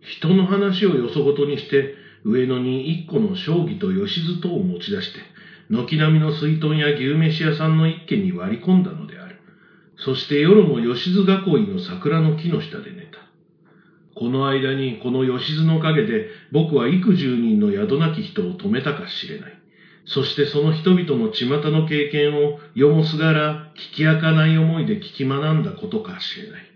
[0.00, 1.94] 人の話をよそごとにして、
[2.24, 5.20] 上野に一個の将棋と吉津とを持ち出して、
[5.68, 9.36] 軒並みの水遁や牛飯屋さんの一軒に割り込んだのである。
[9.96, 13.18] そして夜も吉津囲いの桜の木の下で寝た。
[14.14, 19.58] この間にこの吉津の陰で僕は幾十人の宿なき人を止めたかしれない。
[20.06, 26.75] そしてその人々の巷の経験を世もすがら聞き明かない思いで聞き学んだことかしれない。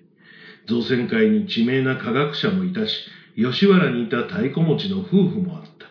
[0.70, 3.04] 造船会に知名な科学者もいたし、
[3.34, 5.88] 吉原にいた太鼓持ちの夫婦もあった。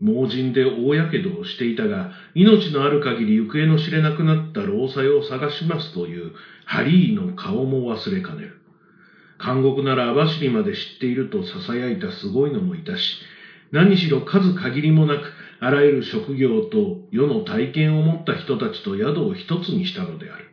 [0.00, 6.32] 盲人で大やけどをしていたが、命のある限り行方の知れなくなった労災を探しますという
[6.64, 8.56] ハリーの顔も忘れかねる。
[9.40, 13.18] 監獄なら網走まで知っていると囁いたすごいのもいたし、
[13.70, 20.51] 何しろ数限りもなく、あらゆる職業と世の体験を持った人たちと宿を一つにしたのである。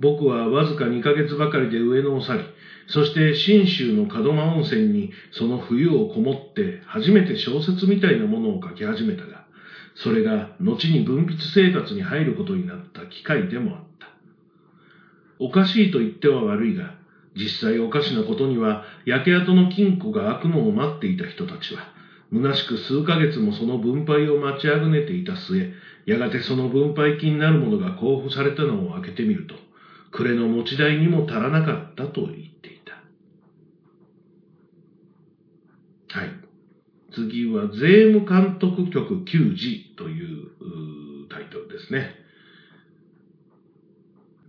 [0.00, 2.44] 僕はわずか2ヶ月ばかりで上野を去り、
[2.86, 9.44] そして信州の門真温泉にその冬をこもって初めて小説みたいなものを書き始めたが、
[9.94, 14.08] それが後に文筆生活に入ることになった機会でもあった。
[15.38, 16.94] おかしいと言っては悪いが、
[17.36, 21.92] 実際おかしなことには、焼け跡の金庫が開くのを待っていた人たちは、
[22.32, 25.72] 虚しく数ヶ月もその分配を待ちあぐねていた末、
[26.06, 29.56] やがてその分配金なるものが交付されたのを開けてみると、
[30.14, 32.94] 暮れの持ち代にも足らなかったと言っていた。
[36.16, 36.30] はい。
[37.12, 42.14] 次は、税務監督局給仕というタイトルですね。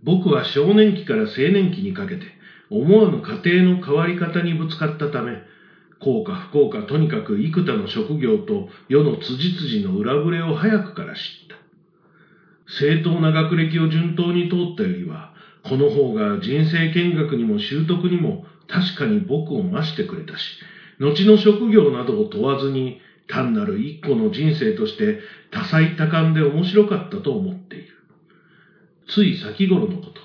[0.04, 2.26] 僕は少年期から青年期にかけて、
[2.70, 5.42] 思わぬ家庭の変わり方にぶつかったため、
[5.98, 11.56] 幸か不幸かとにかく幾多の職業と世の辻々の裏ぶれを早くから知った。
[12.68, 15.34] 正当な学歴を順当に通ったよりは、
[15.68, 20.58] この方が人生見学にも習得にも確かに僕を増してくれたし、
[21.00, 25.18] 後の職業などを問わずに単なる一個の人生として
[25.50, 27.86] 多彩多感で面白かったと思っている。
[29.08, 30.20] つい先頃のこと。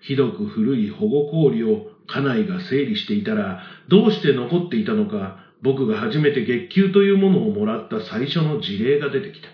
[0.00, 9.48] ひどく古い保護氷を家内が整理していたら、どうして残っていたのか、僕が初めて月給というものをもらった最初の事例が出てきた。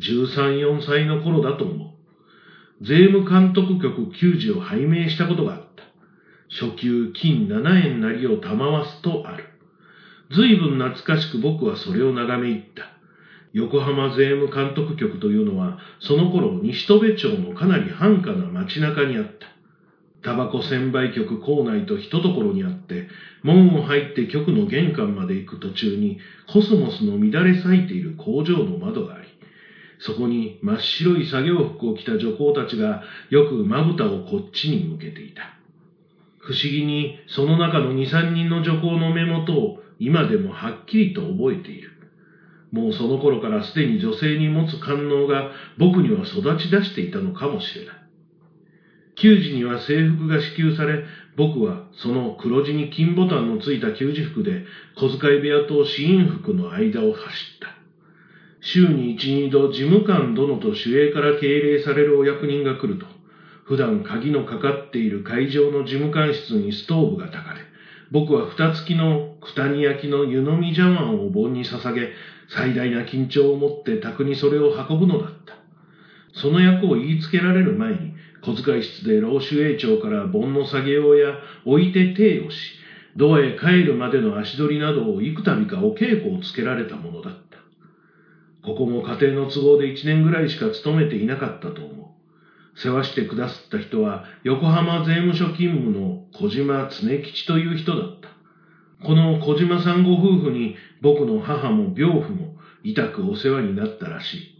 [0.00, 1.93] 13、4歳の頃だと思う。
[2.86, 5.84] 税務監督局給仕を拝命したことがあった。
[6.50, 9.44] 初給金7円なりを賜すとある。
[10.30, 12.84] 随分懐かしく僕はそれを眺め入った。
[13.54, 19.46] 横浜税務監督局というのは、その頃西戸部町のかなり繁華な街中にあった。
[20.22, 23.08] タバコ専売局構内と一ところにあって、
[23.42, 26.18] 門を入って局の玄関まで行く途中に、
[26.52, 29.23] コスモスの乱れ咲いている工場の窓があり、
[30.04, 35.56] そこに真っ白い作業服を着た女工たちがよくまぶたをこっちに向けていた。
[36.40, 41.92] 不思議にその中の二三人の女工の目元を今でもはっきりと覚えている。
[42.70, 47.94] もうその頃からすでに女性に持つ官能が僕には育ち出していたのかもしれない。
[49.14, 57.73] 給仕には制服が支給され、僕はその黒地に金ボタンのついた給仕服で小遣い部屋と死因服の間を走った。
[58.66, 63.04] 週に一、二度事務官殿と守衛から敬礼されるお役人が来ると、
[63.64, 67.60] 普段鍵のかかっている会場の事務官室にストーブが焚かれ、
[68.10, 72.12] 僕は蓋付きの九谷焼の湯飲み茶碗を盆に捧げ、
[72.48, 75.58] 最大な緊張を持って宅にそれを運ぶのだった。
[76.32, 82.56] その役を言いつけられる前に、小遣い室で老守衛長から盆の作業や置いて手をし、
[83.14, 87.53] ドアへ帰るまでの足取りなどを幾度かお稽古をつけられたものだった。
[88.64, 92.78] ここも家庭の都合で一年ぐらいしか勤めていなかったと思う。
[92.80, 98.28] 世話してくださった人は、横浜税務署勤務の小島常吉という人だった。
[99.06, 104.54] この小島さんご夫婦に僕の母も病婦も痛くお世話になったらしい。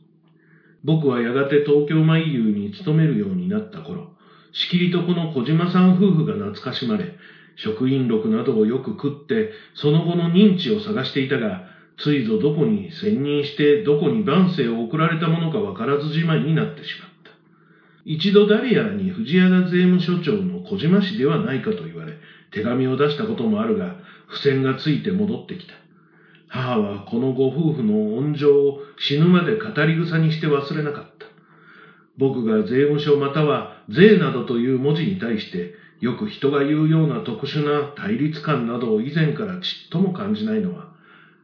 [0.84, 4.12] 僕はやがて東京舞遊に勤めるようになった頃、
[4.52, 7.16] しきりとこの小島さん夫婦が懐かしまれ、
[7.57, 17.14] 職員録などをよく食って、その後の認知を探していたが、ついぞどこに潜入してどこに万世を送られたものかわからずじまいになってしまった。
[18.05, 22.14] 一度ダリアに藤原税務署長の小島氏ではないかと言われ、
[22.51, 23.97] 手紙を出したこともあるが、
[24.28, 25.74] 付箋がついて戻ってきた。
[26.49, 31.26] 母はこのご夫婦の恩情を死ぬまで語り草にして忘れなかった。
[32.16, 40.93] 僕が税務署または税などという文字に対して、よく人が言うような特殊な対立感などを以前からちっとも感じないのは、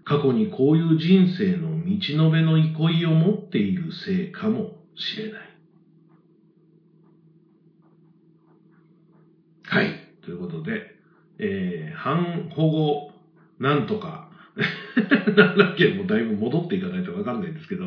[0.04, 5.50] 過去にこういう人生の道のべの憩いを持っているせいかもしれない。
[9.64, 9.90] はい。
[10.22, 10.96] ということで、
[11.38, 13.10] えー、反保護
[13.60, 14.30] なんとか、
[15.36, 17.84] なんだっけ、もうだいぶ戻っていかないとわかんないんですけど、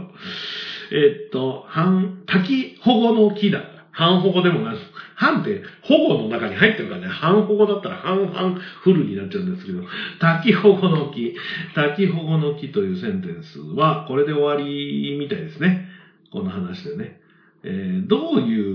[0.91, 3.61] えー、っと、反、滝保護の木だ。
[3.91, 4.76] 半保護でもない。
[5.24, 9.82] 半って保護の中に入ってるからね、半保護だったら半々フルになっちゃうんですけど、
[10.19, 11.36] 滝保護の木、
[11.74, 15.88] 滝保護の木というセンテンスは、これで終わりみたいですね。
[16.32, 17.19] この話でね。
[17.63, 18.74] えー、どういう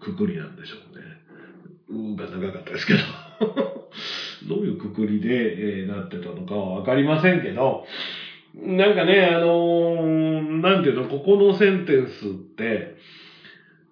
[0.00, 1.04] くくりなんでしょうね。
[1.90, 3.00] うーが長かったですけど。
[4.48, 7.84] どういうくくりで、えー、なってたのかはわかりませんけど、
[8.54, 12.96] なんかね、あのー、なんていうの、ここのセンテンスって、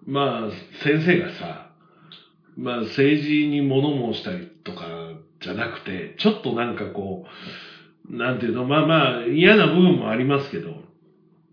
[0.07, 0.51] まあ、
[0.83, 1.71] 先生がさ、
[2.57, 4.87] まあ、政治に物申したりとか
[5.41, 7.25] じゃなくて、ちょっとなんかこ
[8.11, 10.83] う、なんていうの、まあまあ、嫌な部分もありますけど、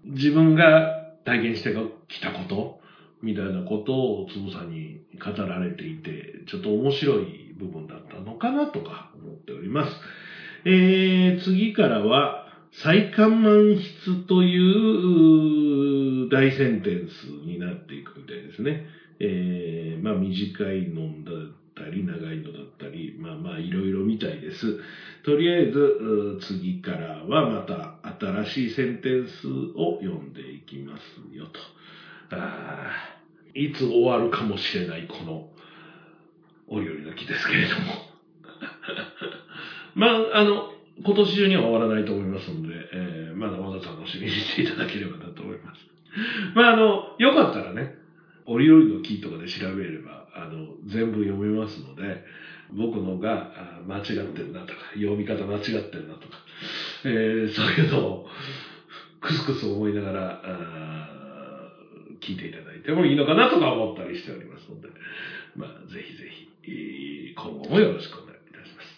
[0.06, 1.76] 自分が体験して
[2.08, 2.80] きたこと、
[3.24, 9.95] みたいなことをつぶさに語られていて、ちょっと面白い部分だったのかなとか思っております。
[10.66, 12.42] えー、次からは、
[12.82, 18.86] 再間満筆という大センテンスになっていくみたいですね。
[19.19, 24.80] えー、まあ短いのだったり、長いのだったり、まあまあいろいろみたいです。
[25.24, 31.59] とりあえず、次からはまた新しいセンテンスを読んでいきますよと。
[32.32, 32.91] あ
[33.53, 35.47] いつ終わるかもしれないこの
[36.67, 37.82] お料理の木ですけれども。
[39.93, 42.62] まあ、あの、今年中には終わらないと思いますので、
[43.43, 45.81] まだまだ楽しみにしていただければなと思います。
[46.55, 47.95] まあ、あの、よかったらね、
[48.45, 52.23] お料理のキーとかで調べれば、あの、全部読めますので、
[52.71, 56.37] 僕のが間違ってるなとか、読み方間違ってるなとか、
[57.05, 58.29] えー、そういうのを
[59.19, 61.09] クスクス思いながら、
[62.21, 64.87] 聞いていただいてもいいのかなとか思ったりしておりますので、
[65.55, 66.29] まあ、ぜひぜ
[66.63, 68.93] ひ、今後もよろしくお願いいたします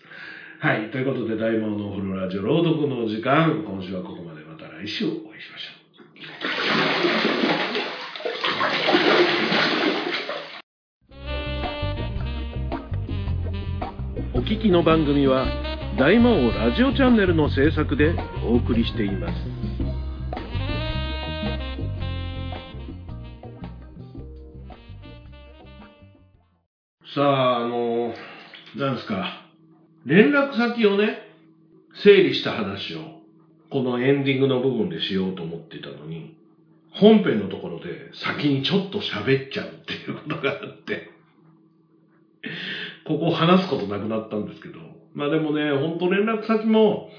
[0.60, 0.92] はい。
[0.92, 4.35] ということで、大門のお風呂ラジオ朗読のお時間、今週はここまで。
[4.86, 14.42] 来週お会いしましょう。
[14.42, 15.48] お聞きの番組は、
[15.98, 18.14] 大魔王ラジオチャンネルの制作で
[18.44, 19.34] お送りしています。
[27.16, 28.14] さあ、あの、
[28.76, 29.48] なんですか？
[30.06, 31.22] 連絡先をね、
[32.04, 33.15] 整理した話を、
[33.76, 36.34] このエンディングの部分でしようと思ってたのに、
[36.92, 41.10] 本編のところで先にちょっと喋っちゃうっていうことがあって、
[43.04, 44.80] ここ話すことなくなったんですけど、
[45.14, 47.10] まあでもね、ほんと連絡先も、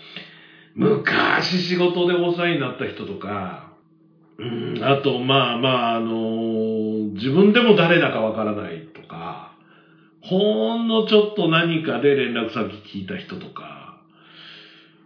[0.75, 3.71] 昔仕事でお世話になった人とか、
[4.39, 4.43] う
[4.79, 9.53] ん、あと、まあまあ、あのー、自分でも誰だかわからないとか、
[10.23, 13.76] ほんのちょっと何かで連絡先聞いた人とか、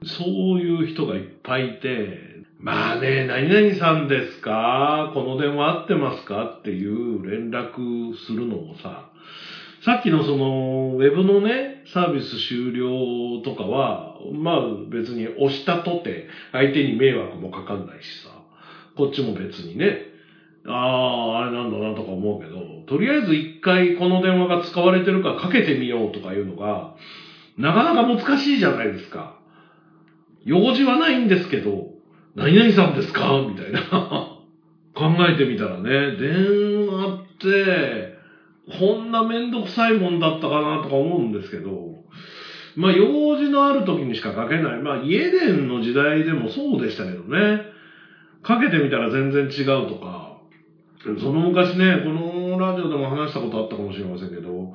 [0.05, 0.29] そう
[0.59, 5.11] いう人がいっぱいいて、まあね、何々さんですか？
[5.15, 6.45] この電話合ってますか？
[6.45, 9.11] っていう連絡するのもさ、
[9.83, 18.29] さっきのその、ウェブのね、サービス終了とかは、まあ別に押したとて、相手に迷惑もかかんないしさ、
[18.95, 20.11] こっちも別にね、
[20.67, 26.95] ああ、あれなんだなとか思うけど、とりあえず一回この電話が使われてるかかけてみようとかいうのが、
[27.57, 29.40] なかなか難しいじゃないですか。
[30.45, 31.89] 用事はないんですけど、
[32.35, 33.41] 何々さんですか？
[33.47, 33.81] みたいな。
[34.95, 38.09] 考えてみたらね、電話って、
[38.79, 41.97] こんなめんどくさいもんだったかなとか思うんですけど、
[42.77, 44.79] まあ用事のある時にしかかけない。
[44.79, 47.63] まあ家電の時代でもそうでしたけどね。
[48.43, 50.37] かけてみたら全然違うとか、
[51.19, 54.73] その昔ね、このラジオでも話したことあったかもしれませんけど、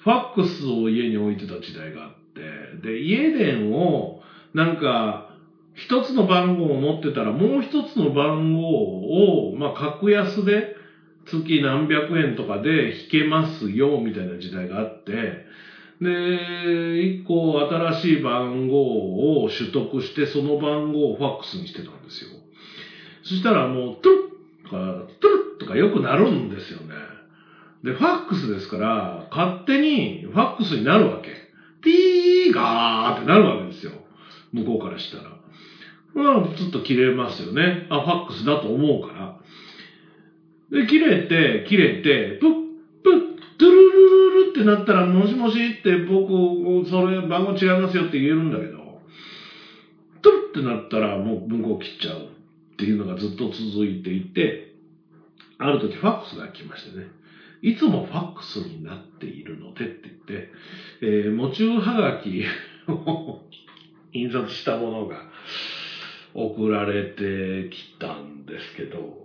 [0.00, 4.18] ファックスを家に置いてた時代があって、で、家電を、
[4.54, 5.30] なんか、
[5.74, 10.74] 一つの番号を持ってたら、もう一つの番号を、まあ、格安で、
[11.26, 15.44] 月何百円とかで引けますよ、みたいな時代があって、
[16.00, 22.30] で、一個新しい番号を取得して、その番号をファックスにしてたんですよ。
[23.22, 24.76] そしたらもう、トゥルッとか、
[25.20, 26.94] トゥルッとかよくなるんですよね。
[27.82, 31.32] で、ファックスですから、勝手にファックスになるわけ。
[31.80, 33.63] ピーガーってなるわけ。
[34.54, 35.36] 向こうからしたら。
[36.14, 37.86] まあ、ずっと切れますよね。
[37.90, 39.40] あ、ファックスだと思うから。
[40.70, 42.50] で、切れて、切れて、プッ、
[43.02, 49.00] プッ、トゥルルルルってなったら、もしもしって僕、それ番号違いますよって言えるんだけど、
[50.22, 54.72] トゥルってなったらもう文庫を切っちゃうっていうのがずっと続いていて、
[55.58, 57.06] ある時ファックスが来ましてね、
[57.62, 60.48] いつもファックスになっているのでって言って、
[61.00, 62.44] えー、喪中はがき
[62.88, 63.38] を
[64.14, 65.16] 印刷したものが
[66.34, 69.24] 送られてきたんですけど、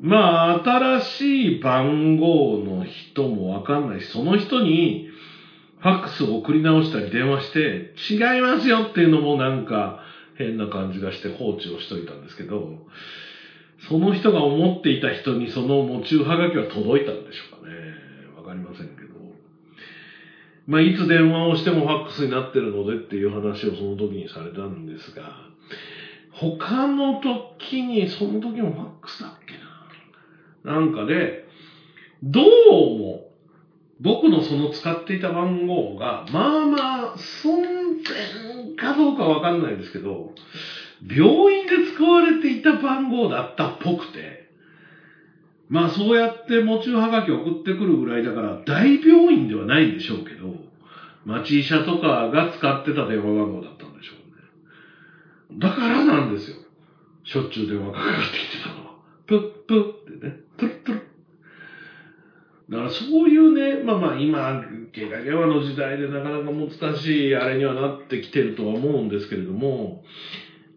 [0.00, 5.08] まあ、新しい番号の人もわかんないし、その人に
[5.80, 10.00] ファックスを送り直したり電話して、違いますよっていうのもなんか
[10.34, 12.86] 変な感じがして放置をしといたんですけど、
[13.88, 17.74] その人が思っていた人にその喪中はがきは届いたんでしょうかね。
[18.36, 18.95] わかりません。
[20.66, 25.48] まあ、いつ電話をしてもファックスになってるのでっていう話をその時にされたんですが、
[26.30, 29.54] 他の時に、その時もファックスだっけ
[30.64, 30.78] な。
[30.78, 31.44] なんかで、
[32.22, 33.26] どうも、
[34.00, 37.62] 僕のその使っていた番号が、まあまあ、寸
[37.92, 40.32] 前かどうかわかんないですけど、
[41.02, 44.45] 病院で使われていた番号だったっぽくて、
[45.68, 50.54] まあそうやって持ちはがき送ってくるぐらいだから、大病院ではないんでしょうけど、
[51.24, 54.12] 町医者とかが使ってた電話番号だったんでしょ
[55.50, 55.60] うね。
[55.60, 56.56] だからなんですよ。
[57.24, 58.94] しょっちゅう電話かかってきてたのは。
[59.26, 61.00] プップッってね、プップッ。
[62.68, 64.60] だからそういうね、まあまあ今、
[64.94, 70.02] 携帯電話の時代でなかなか難しいあれにはなってきてるとは思うんですけれども、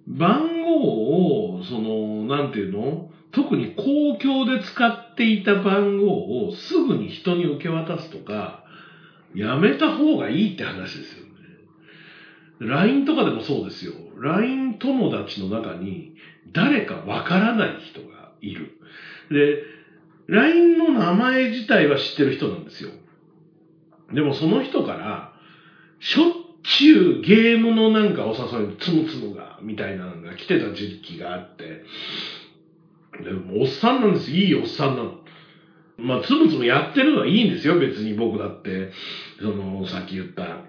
[0.07, 3.11] 番号を、その、なんていうの？
[3.31, 8.63] 特に公共で使っていた番号をすぐに人に受け渡すとか、
[9.35, 11.29] やめた方がいいって話ですよね。
[12.59, 13.93] LINE とかでもそうですよ。
[14.19, 16.13] LINE 友達の中に
[16.51, 18.77] 誰かわからない人がいる。
[19.29, 19.63] で、
[20.27, 22.89] LINE の名前自体は知ってる人なんですよ。
[24.13, 25.33] でもその人から、
[25.99, 26.31] しょっ
[26.63, 31.83] ちゅうゲームのなんかお誘いつむつむが、みたいなのが来てた時期があって、
[33.23, 34.31] でもおっさんなんです。
[34.31, 35.19] いいおっさんなの。
[35.97, 37.77] まあ、つむつむやってるのはいいんですよ。
[37.77, 38.91] 別に僕だって、
[39.41, 40.63] その、さっき言った、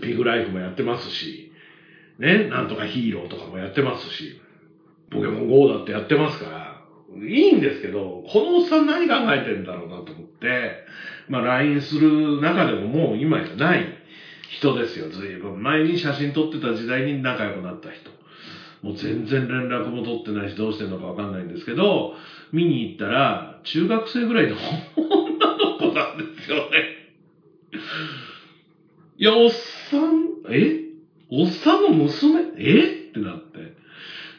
[0.00, 1.50] ピグライフもやってますし、
[2.18, 4.40] ね、なんとかヒーローとかもやってますし、
[5.10, 6.76] ポケモン GO だってやってますから、
[7.14, 10.84] いいんですけど、このおっさん何考えてんだろうなと思って、
[11.28, 13.86] まあ LINE する中でももう今やない
[14.48, 15.08] 人ですよ。
[15.10, 18.15] ずいぶん前に写真撮ってた時代に仲良くなった人。
[18.82, 22.14] もう全然連絡も取ってないしどうしてんのかわかんないんですけど、
[22.52, 24.56] 見に行ったら中学生ぐらいの
[24.96, 26.96] 女の子なんですよね。
[29.18, 30.84] いや、おっさん、え？
[31.30, 32.40] おっさんの娘？
[32.58, 33.08] え？
[33.10, 33.74] ってなって。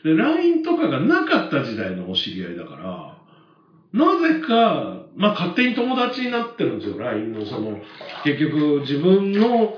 [0.04, 3.18] で、LINE とかがなかった時代のお知り合いだから、
[3.94, 7.80] なぜか、まあ、勝手に友達になってるんですよ、LINE のその、
[8.24, 9.78] 結局自分の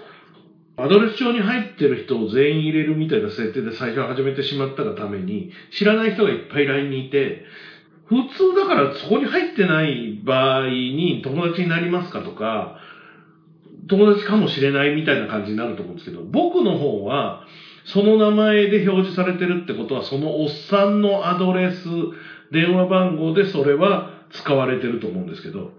[0.81, 7.43] アドレス帳に入ってる人を全員入れるみたいな設定で最初始めてしまったがために、知らない人がいっぱい LINE にいて、
[8.05, 12.77] 普通だからそこに入ってない場合に友達になりますかとか、
[13.87, 17.43] 友達かもしれないみたいな感じになると思うんですけど、僕の方は、
[17.85, 21.87] その名前で表示されてるってことは、そのおっさんのアドレス、
[22.51, 25.71] 電話番号でそれは使われてると思うんですけど、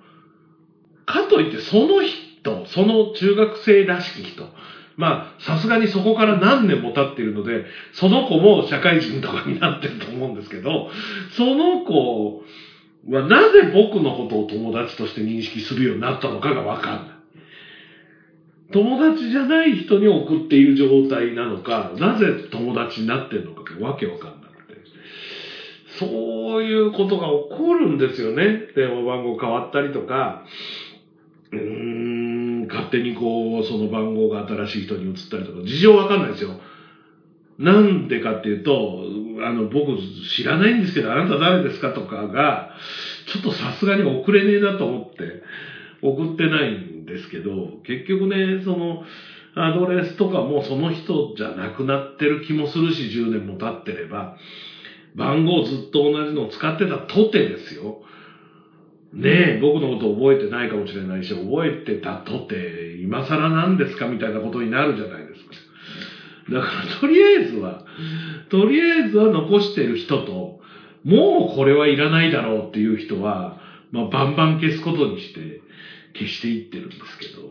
[1.06, 4.48] かといってその人、その中学生らしき人、
[5.00, 10.88] まあ、さすがにそこから何年も経っているので、その子も社会人とかになってると思うんですけど、
[11.30, 12.42] その子
[13.08, 17.20] はなぜ僕のことを友達として認識するようになったのかがわかんない。
[18.72, 24.74] 友達じゃない人に送っている状態なのか、なぜ友達になってるのかがわけわかんなくて。
[25.98, 28.68] そういうことが起こるんですよね。
[28.76, 30.44] 電話番号変わったりとか、
[31.52, 31.99] うーん、
[32.70, 36.58] 勝手にこう、その番号が新しい人に移ったりとか、事情わかんないですよ。
[37.58, 39.04] なんでかっていうと、
[39.42, 42.70] あの、僕知らないんですけど、あなた誰ですかとかが、
[43.26, 45.42] ちょっとさすがに送れねえなと思って、
[46.00, 49.02] 送ってないんですけど、結局ね、その、
[49.54, 54.34] アドレスとかもその人じゃなくなってる気もするし、10年も経ってれば、
[55.14, 57.98] 番号ずっと同じのを使ってたとてですよ。
[59.12, 65.50] ねえ、僕のこと覚えてないかもしれないし、覚えてたとて、今更なんですかみたいなことになるじゃないですか。
[66.52, 67.84] だから、とりあえずは、
[68.48, 70.58] とりあえずは残してる人と、
[71.02, 73.56] もうこれはいらないだろうっていう人は、
[73.90, 75.60] まあ、バンバン消すことにして、
[76.14, 77.50] 消していってるんですけど、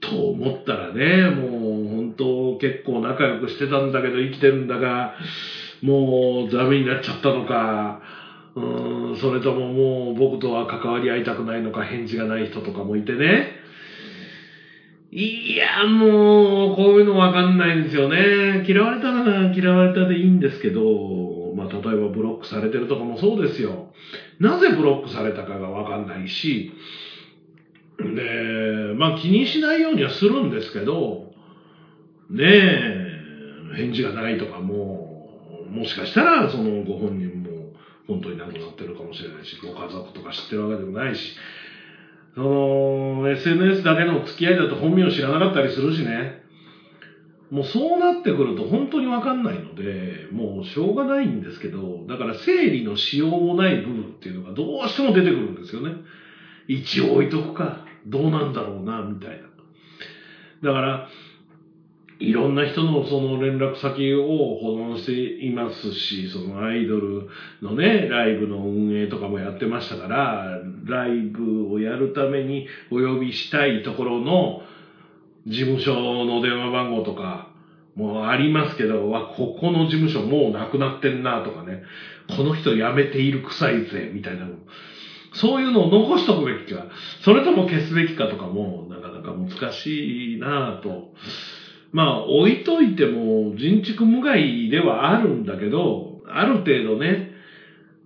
[0.00, 5.12] と思ったらね、もう本当結構仲良くしてたんだけど生きてるんだが、
[5.80, 8.00] もうダメになっちゃったのか、
[8.54, 13.52] それとももう僕とは関わり合いたくないのか返事がない人とかもいてね。
[15.10, 18.64] いや、もう、こういうのわかんないんですよね。
[18.66, 23.92] 嫌われたら嫌われたでいいんですけど、まあ、例えばブロックされてるとかもそうですよ。
[24.40, 26.72] なぜブロックされたかがわかんないし、
[27.98, 31.30] で、まあ気にしないようにはするんですけど、
[32.30, 33.20] ねえ、
[33.76, 37.33] 返事がないとかも、もしかしたらそのご本人
[38.06, 41.36] 本当に亡くなってるかもしれないし、ご家族とか知ってるわけでもないし、
[42.34, 42.40] そ
[43.22, 46.42] の SNS だけの付き合いだと本名知らなかったりするしね。
[47.50, 55.94] もうそうなってくると本当にわかんないので、もうしょうがないんですけど、だから整理のしようもない部分っていうのがどうしても出てくるんですよね。
[56.66, 59.46] 一応置いとくか、どうなんだろうな、みたいな。
[60.62, 61.06] だから、
[62.24, 64.24] いろんな人のその連絡先を
[64.58, 67.28] 保存していますし、そのアイドル
[67.62, 74.62] のね、ライブの運営とかもやってましたから、ライブをやるためにお呼びしたいところの
[75.46, 77.50] 事務所の電話番号とか
[77.94, 81.82] もありますけど、わ、ここの事務所もうなくなってんなとかね、
[82.36, 84.54] この人辞めている臭いぜ、みたいなの。
[85.34, 86.86] そういうのを残しとくべきか、
[87.20, 91.12] それとも消すべきかとかも、なかなか難しいなぁと。
[91.94, 97.30] まあ、置いといても人畜無害ではあるんだけど、ある程度ね、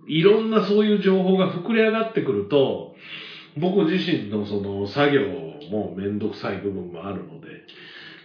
[0.05, 2.93] いろんなそういう情報が膨れ上がってくると、
[3.57, 5.23] 僕自身のその作業
[5.71, 7.63] もめんどくさい部分もあるので、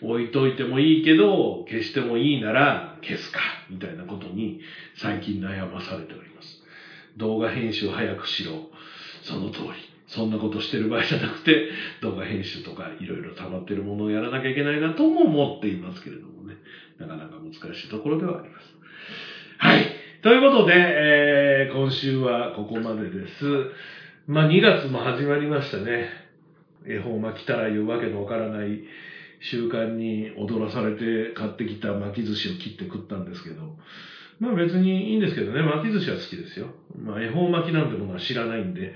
[0.03, 3.41] 置いといてもいいけど、消してもいいなら消すか、
[3.71, 4.61] みたいなことに
[4.97, 6.63] 最近悩まされております。
[7.17, 8.69] 動画編集早くしろ。
[9.23, 9.94] その通り。
[10.15, 11.71] そんなことしてる場合じゃなくて、
[12.03, 16.57] 動画編集とかいろいろ溜まってるものをやらなきゃいけないなとも思っていますけれどもね。
[16.99, 18.67] なかなか難しいところではあります。
[19.59, 19.87] はい。
[20.23, 23.45] ということで、えー今週はここまでです。
[24.27, 26.09] まあ2月も始まりましたね。
[26.87, 28.85] 恵方巻きたらいうわけのわからない
[29.41, 33.77] 習慣に踊らされて買ってきた巻き寿司を切って食ったんですけど、
[34.39, 36.69] まあ別にいいんですけどね、巻き寿司は好きですよ。
[36.97, 38.95] まあ恵方巻きなんてものは知らないんで、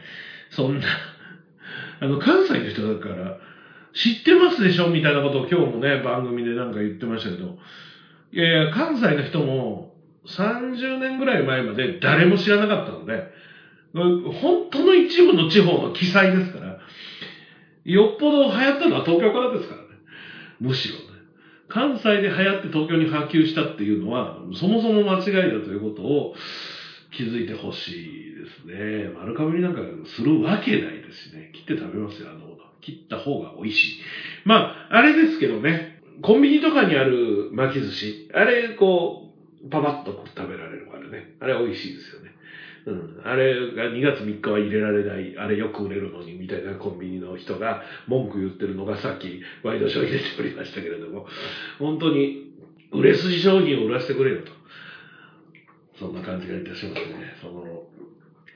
[0.50, 0.86] そんな、
[2.00, 3.38] あの、関西の人だから、
[3.92, 7.56] 知ってますでしょみたいなことを今日もね、番組でなんか言ってましたけど、
[8.32, 9.94] いやいや、関西の人も
[10.26, 13.24] 30年ぐらい前まで誰も知らなかったので、
[13.92, 16.78] 本当の一部の地方の記載ですから、
[17.84, 19.86] よっぽど流行ったのは東京からですからね。
[20.60, 21.04] むしろね。
[21.68, 26.34] 関西で流行って東京に波及したっていうのは、そもそも間違いだということを
[27.18, 29.10] 気づいてほしいですね。
[29.12, 31.50] 丸かぶりなんかするわけないですしね。
[31.52, 32.56] 切って食べますよ、あの。
[32.80, 34.00] 切った方が美味しい。
[34.44, 36.00] まあ、あれですけどね。
[36.22, 38.30] コンビニとかにある巻き寿司。
[38.32, 39.32] あれ、こ
[39.64, 41.34] う、パパッと食べられるからね。
[41.40, 42.30] あれ美味しいですよね。
[42.86, 43.20] うん。
[43.24, 51.26] あれが2月3日は入れられない、あれよく売れるのに、みたいなコンビニの人が文句言ってるのがさっきワイドショーに出ておりましたけれども、
[51.80, 52.52] 本当に
[52.92, 54.57] 売れ筋商品を売らせてくれよと。
[55.98, 57.34] そんな感じがいたしますね。
[57.40, 57.82] その、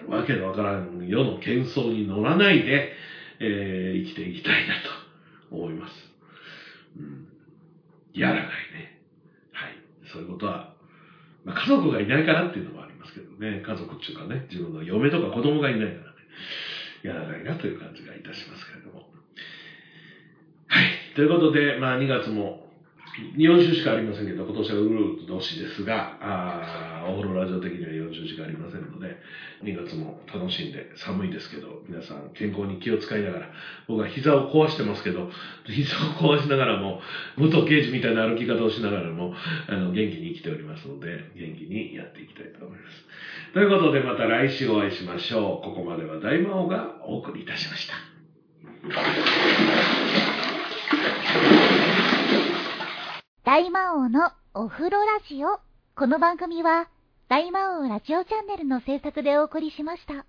[0.09, 2.93] わけのわからん世の喧騒に乗らないで、
[3.41, 4.75] えー生きていきたいな
[5.51, 5.95] と思います。
[6.97, 7.27] うん。
[8.13, 9.01] やらないね。
[9.53, 9.77] はい。
[10.13, 10.75] そういうことは、
[11.45, 13.63] まあ、家族がいないからっていうのもありますけどね。
[13.67, 16.13] 家族っていうかね、自分の嫁とか子供がいないからね。
[17.03, 19.09] やらないなという感じがいたしますけれども。
[20.69, 20.87] はい。
[21.17, 22.72] ということで、まあ2月も
[23.37, 29.19] 4週しかありませんけど、今年はウルー年ですが、あーオーロラジオ的には4週しかありませんので、
[29.63, 33.51] 2月も楽しんで寒いですけど、皆さん健康に気を使いながら、
[33.87, 35.29] 僕は膝を壊してますけど、
[35.67, 35.99] 膝を
[36.37, 37.01] 壊しながらも、
[37.37, 39.35] 武藤刑事みたいな歩き方をしながらも、
[39.69, 43.05] あの、元気に生きておりますので、元気にやっていきたいと思います。
[43.53, 45.67] ということで、また来週お会いしましょう。
[45.69, 47.95] ここまでは大魔王がお送りいたしました。
[53.45, 55.59] 大魔王のお風呂ラジオ。
[55.97, 56.89] この番組は
[57.29, 60.25] 大魔王ラジオチャンネルの制作でお送りしました。